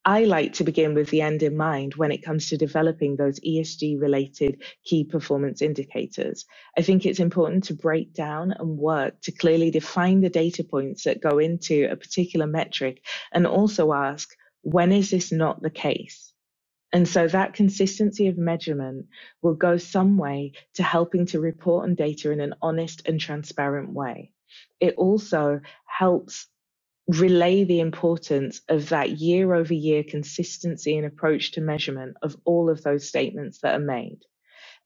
I 0.05 0.25
like 0.25 0.55
to 0.55 0.65
begin 0.65 0.95
with 0.95 1.11
the 1.11 1.21
end 1.21 1.43
in 1.43 1.59
mind 1.59 1.95
when 1.95 2.11
it 2.11 2.25
comes 2.25 2.49
to 2.49 2.57
developing 2.57 3.17
those 3.17 3.39
ESG 3.41 4.01
related 4.01 4.63
key 4.83 5.05
performance 5.05 5.61
indicators. 5.61 6.47
I 6.77 6.81
think 6.83 7.05
it's 7.05 7.21
important 7.21 7.65
to 7.65 7.75
break 7.75 8.15
down 8.15 8.53
and 8.53 8.79
work 8.79 9.21
to 9.23 9.33
clearly 9.33 9.71
define 9.71 10.21
the 10.21 10.31
data 10.31 10.65
points 10.65 11.05
that 11.05 11.21
go 11.21 11.39
into 11.39 11.87
a 11.91 11.97
particular 11.97 12.47
metric 12.47 13.05
and 13.31 13.47
also 13.47 13.93
ask, 13.93 14.31
when 14.63 14.91
is 14.91 15.11
this 15.11 15.33
not 15.33 15.61
the 15.61 15.71
case? 15.71 16.33
And 16.93 17.07
so 17.07 17.29
that 17.29 17.53
consistency 17.53 18.29
of 18.29 18.39
measurement 18.39 19.07
will 19.43 19.55
go 19.55 19.77
some 19.77 20.17
way 20.17 20.53
to 20.75 20.83
helping 20.83 21.27
to 21.27 21.41
report 21.41 21.85
on 21.85 21.95
data 21.95 22.31
in 22.31 22.41
an 22.41 22.55
honest 22.63 23.07
and 23.07 23.21
transparent 23.21 23.93
way. 23.93 24.33
It 24.81 24.95
also 24.97 25.61
helps 25.85 26.49
relay 27.19 27.65
the 27.65 27.81
importance 27.81 28.61
of 28.69 28.89
that 28.91 29.19
year 29.19 29.55
over 29.55 29.75
year 29.75 30.05
consistency 30.05 30.97
and 30.97 31.07
approach 31.07 31.53
to 31.53 31.61
measurement 31.61 32.17
of 32.23 32.37
all 32.45 32.71
of 32.71 32.83
those 32.83 33.09
statements 33.09 33.61
that 33.61 33.75
are 33.75 33.85
made. 33.85 34.21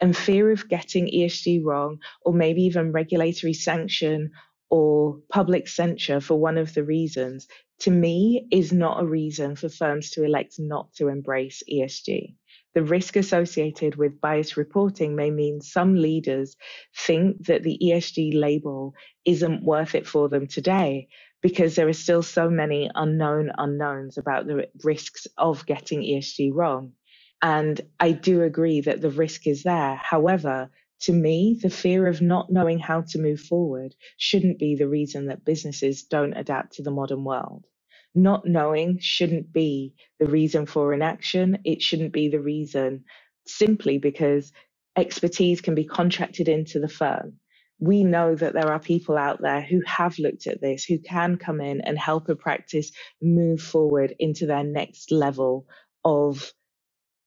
And 0.01 0.17
fear 0.17 0.51
of 0.51 0.69
getting 0.69 1.07
ESG 1.07 1.65
wrong, 1.65 1.99
or 2.23 2.33
maybe 2.33 2.63
even 2.63 2.93
regulatory 2.93 3.55
sanction 3.55 4.31
or 4.71 5.21
public 5.31 5.69
censure 5.69 6.21
for 6.21 6.37
one 6.37 6.59
of 6.59 6.75
the 6.75 6.83
reasons, 6.83 7.47
to 7.81 7.91
me, 7.91 8.47
is 8.51 8.73
not 8.73 9.03
a 9.03 9.07
reason 9.07 9.55
for 9.57 9.69
firms 9.69 10.11
to 10.11 10.25
elect 10.25 10.55
not 10.59 10.93
to 10.95 11.09
embrace 11.09 11.63
ESG. 11.71 12.35
The 12.75 12.83
risk 12.83 13.15
associated 13.15 13.95
with 13.95 14.21
bias 14.21 14.57
reporting 14.57 15.15
may 15.15 15.31
mean 15.31 15.61
some 15.61 15.95
leaders 15.95 16.57
think 16.97 17.47
that 17.47 17.63
the 17.63 17.79
ESG 17.81 18.35
label 18.35 18.95
isn't 19.25 19.65
worth 19.65 19.95
it 19.95 20.09
for 20.09 20.29
them 20.29 20.49
today 20.49 21.09
because 21.45 21.75
there 21.75 21.89
are 21.89 21.93
still 21.93 22.23
so 22.23 22.49
many 22.49 22.91
unknown 22.95 23.53
unknowns 23.59 24.17
about 24.17 24.47
the 24.47 24.67
risks 24.83 25.27
of 25.37 25.67
getting 25.67 26.01
ESG 26.01 26.51
wrong. 26.55 26.95
And 27.43 27.79
I 28.01 28.13
do 28.13 28.43
agree 28.43 28.81
that 28.81 29.03
the 29.03 29.11
risk 29.11 29.47
is 29.47 29.63
there. 29.63 29.95
However, 29.95 30.71
to 31.01 31.13
me, 31.13 31.59
the 31.61 31.69
fear 31.69 32.07
of 32.07 32.23
not 32.23 32.51
knowing 32.51 32.79
how 32.79 33.03
to 33.11 33.19
move 33.19 33.41
forward 33.41 33.95
shouldn't 34.17 34.59
be 34.59 34.75
the 34.75 34.89
reason 34.89 35.27
that 35.27 35.45
businesses 35.45 36.05
don't 36.05 36.33
adapt 36.33 36.77
to 36.77 36.83
the 36.83 36.91
modern 36.91 37.25
world. 37.25 37.67
Not 38.15 38.47
knowing 38.47 38.97
shouldn't 38.99 39.53
be 39.53 39.93
the 40.19 40.27
reason 40.27 40.65
for 40.65 40.95
inaction. 40.95 41.59
It 41.63 41.83
shouldn't 41.83 42.15
be 42.15 42.31
the 42.31 42.41
reason 42.41 43.05
simply 43.47 43.99
because 43.99 44.51
expertise 44.97 45.61
can 45.61 45.75
be 45.75 45.85
contracted 45.85 46.49
into 46.49 46.81
the 46.81 46.89
firm 46.89 47.39
we 47.85 48.05
know 48.05 48.35
that 48.35 48.55
there 48.55 48.73
are 48.73 48.79
people 48.79 49.17
out 49.17 49.41
there 49.43 49.61
who 49.61 49.83
have 49.87 50.19
looked 50.19 50.47
at 50.47 50.61
this, 50.61 50.85
who 50.85 50.99
can 50.99 51.37
come 51.37 51.61
in 51.61 51.81
and 51.83 51.99
help 51.99 52.29
a 52.29 52.37
practice 52.37 52.93
move 53.21 53.61
forward 53.61 54.15
into 54.19 54.47
their 54.47 54.65
next 54.65 55.13
level 55.13 55.67
of 56.05 56.53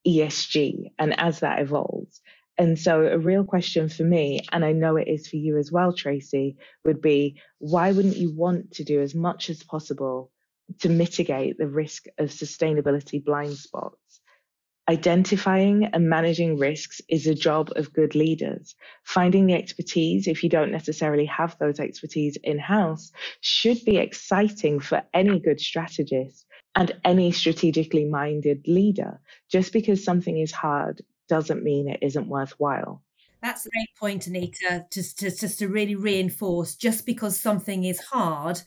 ESG 0.08 0.92
and 0.98 1.20
as 1.20 1.42
that 1.42 1.60
evolves. 1.60 2.22
And 2.58 2.80
so, 2.80 3.06
a 3.06 3.20
real 3.20 3.44
question 3.44 3.88
for 3.88 4.04
me, 4.04 4.42
and 4.52 4.66
I 4.66 4.72
know 4.72 4.96
it 4.96 5.08
is 5.08 5.28
for 5.28 5.36
you 5.36 5.58
as 5.58 5.72
well, 5.72 5.94
Tracy, 5.94 6.58
would 6.84 7.02
be 7.02 7.40
why 7.60 7.92
wouldn't 7.92 8.18
you 8.18 8.32
want 8.32 8.72
to 8.74 8.84
do 8.84 9.02
as 9.02 9.14
much 9.14 9.52
as 9.52 9.62
possible 9.62 10.32
to 10.80 10.90
mitigate 10.90 11.60
the 11.60 11.68
risk 11.68 12.06
of 12.18 12.30
sustainability 12.30 13.24
blind 13.24 13.58
spots? 13.58 14.07
Identifying 14.90 15.86
and 15.92 16.10
managing 16.10 16.58
risks 16.58 17.02
is 17.10 17.28
a 17.28 17.36
job 17.36 17.72
of 17.76 17.92
good 17.92 18.16
leaders. 18.16 18.74
Finding 19.04 19.46
the 19.46 19.54
expertise, 19.54 20.28
if 20.28 20.44
you 20.44 20.50
don't 20.50 20.72
necessarily 20.72 21.26
have 21.26 21.58
those 21.60 21.80
expertise 21.80 22.38
in 22.42 22.58
house, 22.58 23.12
should 23.42 23.84
be 23.84 23.98
exciting 23.98 24.80
for 24.80 25.04
any 25.14 25.40
good 25.40 25.60
strategist 25.60 26.46
and 26.74 26.94
any 27.04 27.34
strategically 27.34 28.06
minded 28.06 28.66
leader. 28.66 29.20
Just 29.52 29.74
because 29.74 30.06
something 30.06 30.38
is 30.38 30.54
hard 30.54 31.02
doesn't 31.28 31.64
mean 31.64 31.90
it 31.90 32.00
isn't 32.02 32.30
worthwhile. 32.30 33.04
That's 33.42 33.66
a 33.66 33.70
great 33.70 33.94
point, 34.00 34.28
Anita, 34.28 34.86
just 34.90 35.20
to, 35.20 35.36
just 35.36 35.60
to 35.60 35.68
really 35.68 35.96
reinforce 35.96 36.76
just 36.76 37.06
because 37.06 37.40
something 37.40 37.84
is 37.84 38.00
hard 38.00 38.62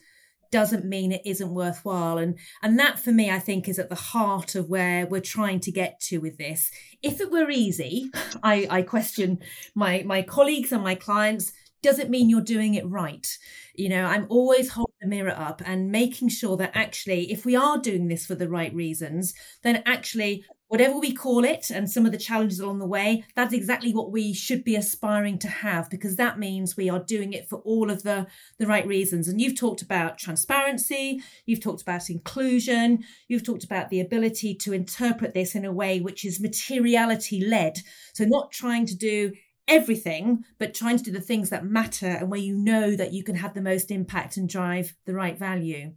doesn't 0.51 0.85
mean 0.85 1.11
it 1.11 1.21
isn't 1.25 1.53
worthwhile. 1.53 2.17
And 2.17 2.37
and 2.61 2.77
that 2.79 2.99
for 2.99 3.11
me 3.11 3.29
i 3.31 3.39
think 3.39 3.67
is 3.67 3.79
at 3.79 3.89
the 3.89 3.95
heart 3.95 4.55
of 4.55 4.69
where 4.69 5.05
we're 5.07 5.21
trying 5.21 5.59
to 5.61 5.71
get 5.71 5.99
to 6.01 6.19
with 6.19 6.37
this. 6.37 6.71
If 7.01 7.19
it 7.21 7.31
were 7.31 7.49
easy 7.49 8.11
i 8.43 8.67
i 8.69 8.81
question 8.81 9.39
my 9.75 10.03
my 10.05 10.21
colleagues 10.21 10.71
and 10.71 10.83
my 10.83 10.95
clients 10.95 11.53
does 11.83 11.97
it 11.97 12.11
mean 12.11 12.29
you're 12.29 12.41
doing 12.41 12.75
it 12.75 12.87
right? 12.87 13.27
You 13.75 13.89
know 13.89 14.05
i'm 14.05 14.27
always 14.29 14.69
holding 14.69 14.95
the 15.01 15.07
mirror 15.07 15.35
up 15.35 15.61
and 15.65 15.91
making 15.91 16.29
sure 16.29 16.57
that 16.57 16.71
actually 16.75 17.31
if 17.31 17.45
we 17.45 17.55
are 17.55 17.77
doing 17.79 18.07
this 18.07 18.25
for 18.25 18.35
the 18.35 18.49
right 18.49 18.73
reasons 18.73 19.33
then 19.63 19.81
actually 19.85 20.43
whatever 20.71 20.97
we 20.97 21.11
call 21.11 21.43
it 21.43 21.69
and 21.69 21.91
some 21.91 22.05
of 22.05 22.13
the 22.13 22.17
challenges 22.17 22.61
along 22.61 22.79
the 22.79 22.85
way, 22.85 23.25
that's 23.35 23.53
exactly 23.53 23.93
what 23.93 24.09
we 24.09 24.31
should 24.31 24.63
be 24.63 24.77
aspiring 24.77 25.37
to 25.37 25.49
have 25.49 25.89
because 25.89 26.15
that 26.15 26.39
means 26.39 26.77
we 26.77 26.89
are 26.89 27.03
doing 27.03 27.33
it 27.33 27.49
for 27.49 27.57
all 27.65 27.91
of 27.91 28.03
the, 28.03 28.25
the 28.57 28.65
right 28.65 28.87
reasons. 28.87 29.27
And 29.27 29.41
you've 29.41 29.59
talked 29.59 29.81
about 29.81 30.17
transparency, 30.17 31.21
you've 31.45 31.59
talked 31.59 31.81
about 31.81 32.09
inclusion, 32.09 33.03
you've 33.27 33.43
talked 33.43 33.65
about 33.65 33.89
the 33.89 33.99
ability 33.99 34.55
to 34.55 34.71
interpret 34.71 35.33
this 35.33 35.55
in 35.55 35.65
a 35.65 35.73
way 35.73 35.99
which 35.99 36.23
is 36.23 36.39
materiality 36.39 37.45
led. 37.45 37.79
So, 38.13 38.23
not 38.23 38.53
trying 38.53 38.85
to 38.85 38.95
do 38.95 39.33
everything, 39.67 40.45
but 40.57 40.73
trying 40.73 40.97
to 40.99 41.03
do 41.03 41.11
the 41.11 41.19
things 41.19 41.49
that 41.49 41.65
matter 41.65 42.07
and 42.07 42.31
where 42.31 42.39
you 42.39 42.55
know 42.55 42.95
that 42.95 43.11
you 43.11 43.25
can 43.25 43.35
have 43.35 43.53
the 43.53 43.61
most 43.61 43.91
impact 43.91 44.37
and 44.37 44.47
drive 44.47 44.95
the 45.05 45.13
right 45.13 45.37
value. 45.37 45.91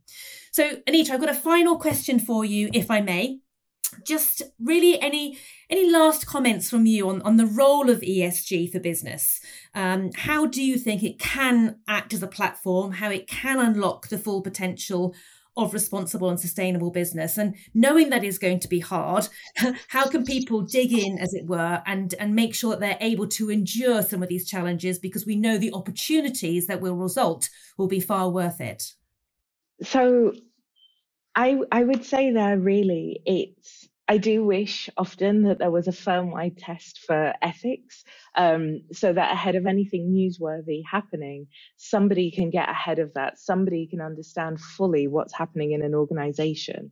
So, 0.51 0.79
Anita, 0.85 1.15
I've 1.15 1.21
got 1.21 1.31
a 1.31 1.35
final 1.35 1.79
question 1.79 2.19
for 2.19 2.45
you, 2.45 2.71
if 2.73 2.91
I 2.91 3.01
may 3.01 3.39
just 4.05 4.43
really 4.59 5.01
any 5.01 5.39
any 5.71 5.91
last 5.91 6.27
comments 6.27 6.69
from 6.69 6.87
you 6.87 7.09
on, 7.09 7.23
on 7.23 7.37
the 7.37 7.47
role 7.47 7.91
of 7.91 8.01
ESG 8.01 8.71
for 8.71 8.81
business? 8.81 9.41
Um, 9.75 10.11
how 10.15 10.47
do 10.47 10.63
you 10.63 10.77
think 10.77 11.03
it 11.03 11.19
can 11.19 11.77
act 11.89 12.13
as 12.13 12.23
a 12.23 12.29
platform? 12.29 12.93
How 12.93 13.11
it 13.11 13.27
can 13.27 13.59
unlock 13.59 14.09
the 14.09 14.19
full 14.19 14.43
potential 14.43 15.15
of 15.57 15.73
responsible 15.73 16.29
and 16.29 16.41
sustainable 16.41 16.91
business? 16.91 17.39
And 17.39 17.55
knowing 17.73 18.11
that 18.11 18.25
is 18.25 18.39
going 18.39 18.61
to 18.61 18.69
be 18.69 18.81
hard, 18.81 19.29
how 19.89 20.09
can 20.09 20.25
people 20.25 20.63
dig 20.63 20.93
in, 20.93 21.19
as 21.19 21.33
it 21.35 21.47
were, 21.47 21.83
and 21.87 22.15
and 22.19 22.35
make 22.35 22.55
sure 22.55 22.71
that 22.71 22.81
they're 22.81 22.99
able 23.01 23.29
to 23.29 23.51
endure 23.51 24.03
some 24.03 24.23
of 24.23 24.29
these 24.29 24.49
challenges 24.49 24.99
because 24.99 25.27
we 25.27 25.37
know 25.37 25.59
the 25.59 25.73
opportunities 25.73 26.67
that 26.67 26.81
will 26.81 26.97
result 26.97 27.49
will 27.79 27.89
be 27.89 28.01
far 28.01 28.31
worth 28.31 28.61
it. 28.61 28.93
So 29.83 30.33
I 31.35 31.59
I 31.71 31.83
would 31.85 32.05
say 32.05 32.33
there 32.33 32.59
really 32.59 33.21
it's 33.27 33.89
I 34.09 34.19
do 34.19 34.45
wish 34.45 34.91
often 34.97 35.45
that 35.45 35.59
there 35.61 35.71
was 35.71 35.89
a 35.89 35.93
firm 35.93 36.31
wide 36.33 36.59
test 36.59 36.99
for 37.07 37.33
ethics 37.41 38.05
um, 38.35 38.83
so 38.93 39.13
that 39.13 39.33
ahead 39.33 39.55
of 39.55 39.67
anything 39.67 40.13
newsworthy 40.13 40.83
happening, 40.91 41.47
somebody 41.79 42.31
can 42.31 42.51
get 42.51 42.69
ahead 42.69 42.99
of 42.99 43.15
that. 43.15 43.39
Somebody 43.39 43.87
can 43.87 44.01
understand 44.03 44.61
fully 44.61 45.07
what's 45.09 45.33
happening 45.33 45.73
in 45.73 45.83
an 45.83 45.95
organization. 45.95 46.91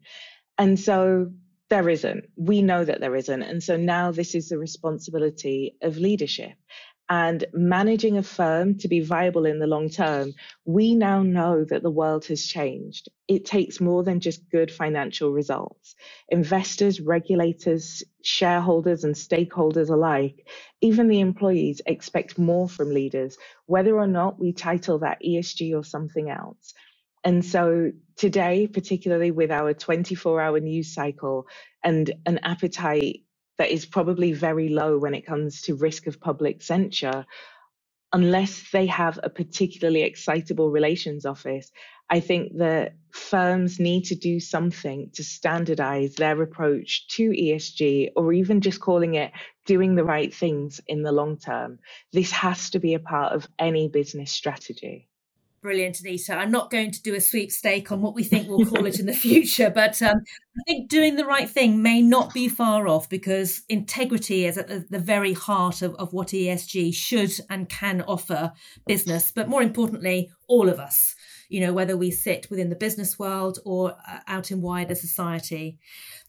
And 0.58 0.78
so 0.78 1.32
there 1.70 1.88
isn't. 1.88 2.26
We 2.36 2.62
know 2.62 2.84
that 2.84 3.00
there 3.00 3.16
isn't. 3.16 3.42
And 3.42 3.62
so 3.62 3.76
now 3.76 4.12
this 4.12 4.34
is 4.34 4.48
the 4.50 4.58
responsibility 4.58 5.76
of 5.82 5.98
leadership 5.98 6.52
and 7.12 7.44
managing 7.52 8.16
a 8.16 8.22
firm 8.22 8.78
to 8.78 8.88
be 8.88 9.00
viable 9.00 9.44
in 9.44 9.58
the 9.58 9.66
long 9.66 9.90
term, 9.90 10.32
we 10.64 10.94
now 10.94 11.22
know 11.22 11.62
that 11.62 11.82
the 11.82 11.90
world 11.90 12.24
has 12.24 12.42
changed. 12.42 13.10
It 13.28 13.44
takes 13.44 13.82
more 13.82 14.02
than 14.02 14.18
just 14.18 14.48
good 14.48 14.70
financial 14.70 15.30
results. 15.30 15.94
Investors, 16.30 17.02
regulators, 17.02 18.02
shareholders, 18.22 19.04
and 19.04 19.14
stakeholders 19.14 19.90
alike, 19.90 20.48
even 20.80 21.08
the 21.08 21.20
employees, 21.20 21.82
expect 21.84 22.38
more 22.38 22.66
from 22.66 22.94
leaders, 22.94 23.36
whether 23.66 23.94
or 23.94 24.06
not 24.06 24.40
we 24.40 24.54
title 24.54 25.00
that 25.00 25.20
ESG 25.22 25.76
or 25.78 25.84
something 25.84 26.30
else. 26.30 26.72
And 27.24 27.44
so 27.44 27.92
today, 28.16 28.66
particularly 28.66 29.32
with 29.32 29.50
our 29.50 29.74
24 29.74 30.40
hour 30.40 30.60
news 30.60 30.94
cycle 30.94 31.46
and 31.84 32.10
an 32.24 32.38
appetite 32.42 33.20
that 33.58 33.70
is 33.70 33.86
probably 33.86 34.32
very 34.32 34.68
low 34.68 34.98
when 34.98 35.14
it 35.14 35.26
comes 35.26 35.62
to 35.62 35.74
risk 35.74 36.06
of 36.06 36.20
public 36.20 36.62
censure 36.62 37.26
unless 38.12 38.70
they 38.72 38.86
have 38.86 39.18
a 39.22 39.30
particularly 39.30 40.02
excitable 40.02 40.70
relations 40.70 41.24
office. 41.24 41.70
I 42.10 42.20
think 42.20 42.58
that 42.58 42.94
firms 43.10 43.80
need 43.80 44.04
to 44.04 44.14
do 44.14 44.38
something 44.38 45.10
to 45.14 45.24
standardize 45.24 46.14
their 46.16 46.40
approach 46.42 47.08
to 47.08 47.30
esg 47.30 48.10
or 48.14 48.32
even 48.34 48.60
just 48.60 48.80
calling 48.80 49.14
it 49.14 49.32
doing 49.64 49.94
the 49.94 50.04
right 50.04 50.34
things 50.34 50.80
in 50.86 51.02
the 51.02 51.12
long 51.12 51.38
term. 51.38 51.78
This 52.12 52.30
has 52.32 52.70
to 52.70 52.78
be 52.78 52.94
a 52.94 52.98
part 52.98 53.32
of 53.32 53.48
any 53.58 53.88
business 53.88 54.30
strategy 54.30 55.08
Brilliant, 55.62 56.00
Anita. 56.00 56.34
I'm 56.34 56.50
not 56.50 56.70
going 56.70 56.90
to 56.90 57.00
do 57.02 57.14
a 57.14 57.20
sweepstake 57.20 57.92
on 57.92 58.02
what 58.02 58.16
we 58.16 58.24
think 58.24 58.48
we'll 58.48 58.66
call 58.66 58.84
it 58.84 58.98
in 58.98 59.06
the 59.06 59.12
future, 59.12 59.70
but 59.74 60.02
um, 60.02 60.16
I 60.58 60.62
think 60.66 60.90
doing 60.90 61.14
the 61.14 61.24
right 61.24 61.48
thing 61.48 61.82
may 61.82 62.02
not 62.02 62.34
be 62.34 62.48
far 62.48 62.88
off 62.88 63.08
because 63.08 63.62
integrity 63.68 64.44
is 64.44 64.58
at 64.58 64.90
the 64.90 64.98
very 64.98 65.34
heart 65.34 65.80
of, 65.80 65.94
of 65.94 66.12
what 66.12 66.28
ESG 66.28 66.92
should 66.92 67.32
and 67.48 67.68
can 67.68 68.02
offer 68.02 68.52
business, 68.88 69.30
but 69.32 69.48
more 69.48 69.62
importantly, 69.62 70.32
all 70.48 70.68
of 70.68 70.80
us 70.80 71.14
you 71.52 71.60
know, 71.60 71.74
whether 71.74 71.98
we 71.98 72.10
sit 72.10 72.46
within 72.48 72.70
the 72.70 72.76
business 72.76 73.18
world 73.18 73.58
or 73.66 73.94
uh, 74.08 74.20
out 74.26 74.50
in 74.50 74.62
wider 74.62 74.94
society. 74.94 75.78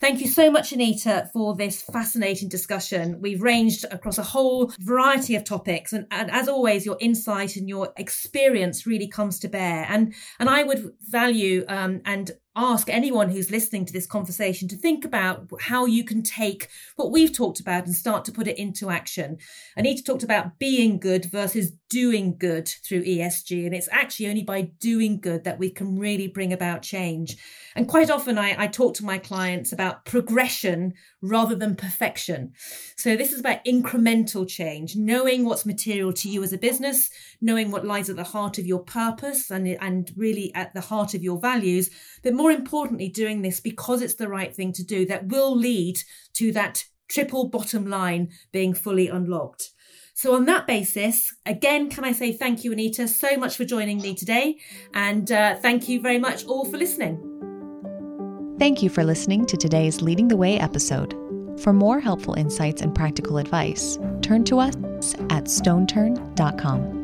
Thank 0.04 0.20
you 0.20 0.28
so 0.28 0.52
much, 0.52 0.74
Anita, 0.74 1.30
for 1.32 1.56
this 1.56 1.82
fascinating 1.82 2.50
discussion. 2.50 3.22
We've 3.22 3.42
ranged 3.42 3.86
across 3.90 4.18
a 4.18 4.24
whole 4.24 4.74
variety 4.82 5.34
of 5.38 5.46
topics, 5.46 5.94
and, 5.94 6.08
and 6.12 6.30
as 6.30 6.50
always, 6.50 6.86
your 6.86 6.98
insight 7.00 7.56
and 7.56 7.70
your 7.70 7.94
experience 7.96 8.86
really 8.86 9.08
comes 9.08 9.40
to 9.40 9.48
bear. 9.48 9.86
And 9.88 10.14
and 10.40 10.50
I 10.50 10.64
would 10.64 10.92
value 11.08 11.64
um, 11.70 12.02
and 12.04 12.32
ask 12.56 12.90
anyone 12.90 13.30
who's 13.30 13.50
listening 13.50 13.86
to 13.86 13.94
this 13.94 14.06
conversation 14.06 14.68
to 14.68 14.76
think 14.76 15.06
about 15.06 15.50
how 15.60 15.86
you 15.86 16.04
can 16.04 16.22
take 16.22 16.70
what 16.96 17.12
we've 17.12 17.36
talked 17.36 17.60
about 17.60 17.86
and 17.86 17.96
start 17.96 18.26
to 18.26 18.32
put 18.32 18.48
it 18.48 18.58
into 18.58 18.90
action. 18.90 19.38
Anita 19.76 20.04
talked 20.04 20.24
about 20.24 20.60
being 20.60 21.00
good 21.00 21.26
versus 21.26 21.72
doing 21.90 22.36
good 22.38 22.68
through 22.68 23.04
ESG. 23.04 23.66
And 23.66 23.74
it's 23.76 23.90
actually 23.92 24.28
only 24.28 24.44
by 24.44 24.62
doing 24.80 25.20
good 25.20 25.44
that 25.44 25.60
we 25.60 25.70
can 25.70 25.98
really 25.98 26.28
bring 26.28 26.54
about 26.54 26.82
change. 26.82 27.38
And 27.76 27.88
quite 27.88 28.10
often 28.10 28.38
I, 28.38 28.56
I 28.58 28.68
talk 28.68 28.96
to 28.96 29.06
my 29.06 29.18
clients 29.18 29.72
about 29.94 30.06
progression 30.06 30.94
rather 31.22 31.56
than 31.56 31.76
perfection. 31.76 32.54
So 32.98 33.16
this 33.16 33.32
is 33.32 33.40
about 33.40 33.64
incremental 33.66 34.48
change, 34.48 34.96
knowing 34.96 35.46
what's 35.46 35.66
material 35.66 36.14
to 36.14 36.30
you 36.30 36.44
as 36.44 36.54
a 36.54 36.58
business, 36.58 37.10
knowing 37.42 37.72
what 37.72 37.86
lies 37.86 38.10
at 38.10 38.16
the 38.16 38.24
heart 38.24 38.58
of 38.58 38.66
your 38.66 38.80
purpose 38.80 39.52
and, 39.52 39.68
and 39.68 40.12
really 40.16 40.54
at 40.56 40.74
the 40.74 40.82
heart 40.82 41.14
of 41.14 41.24
your 41.24 41.40
values, 41.40 41.90
but 42.24 42.34
more 42.34 42.52
importantly, 42.52 43.10
doing 43.10 43.42
this 43.42 43.60
because 43.60 44.02
it's 44.02 44.16
the 44.16 44.28
right 44.28 44.56
thing 44.56 44.74
to 44.74 44.84
do 44.84 45.06
that 45.06 45.28
will 45.28 45.56
lead 45.56 45.98
to 46.34 46.52
that 46.52 46.84
triple 47.08 47.48
bottom 47.50 47.86
line 47.86 48.30
being 48.52 48.74
fully 48.74 49.08
unlocked. 49.08 49.72
So, 50.16 50.36
on 50.36 50.46
that 50.46 50.68
basis, 50.68 51.34
again, 51.46 51.90
can 51.90 52.04
I 52.06 52.12
say 52.12 52.34
thank 52.34 52.64
you, 52.64 52.72
Anita, 52.72 53.08
so 53.08 53.36
much 53.36 53.58
for 53.58 53.66
joining 53.66 54.00
me 54.00 54.14
today. 54.14 54.60
And 54.94 55.32
uh, 55.32 55.56
thank 55.56 55.90
you 55.90 56.02
very 56.02 56.20
much 56.20 56.46
all 56.46 56.66
for 56.66 56.78
listening. 56.78 57.53
Thank 58.60 58.84
you 58.84 58.90
for 58.90 59.04
listening 59.04 59.46
to 59.48 59.58
today's 59.58 60.02
Leading 60.02 60.28
the 60.28 60.38
Way 60.38 60.60
episode. 60.60 61.16
For 61.60 61.74
more 61.74 62.00
helpful 62.00 62.36
insights 62.36 62.82
and 62.82 62.94
practical 62.94 63.38
advice, 63.38 63.98
turn 64.22 64.44
to 64.46 64.60
us 64.60 64.76
at 65.30 65.46
stoneturn.com. 65.46 67.03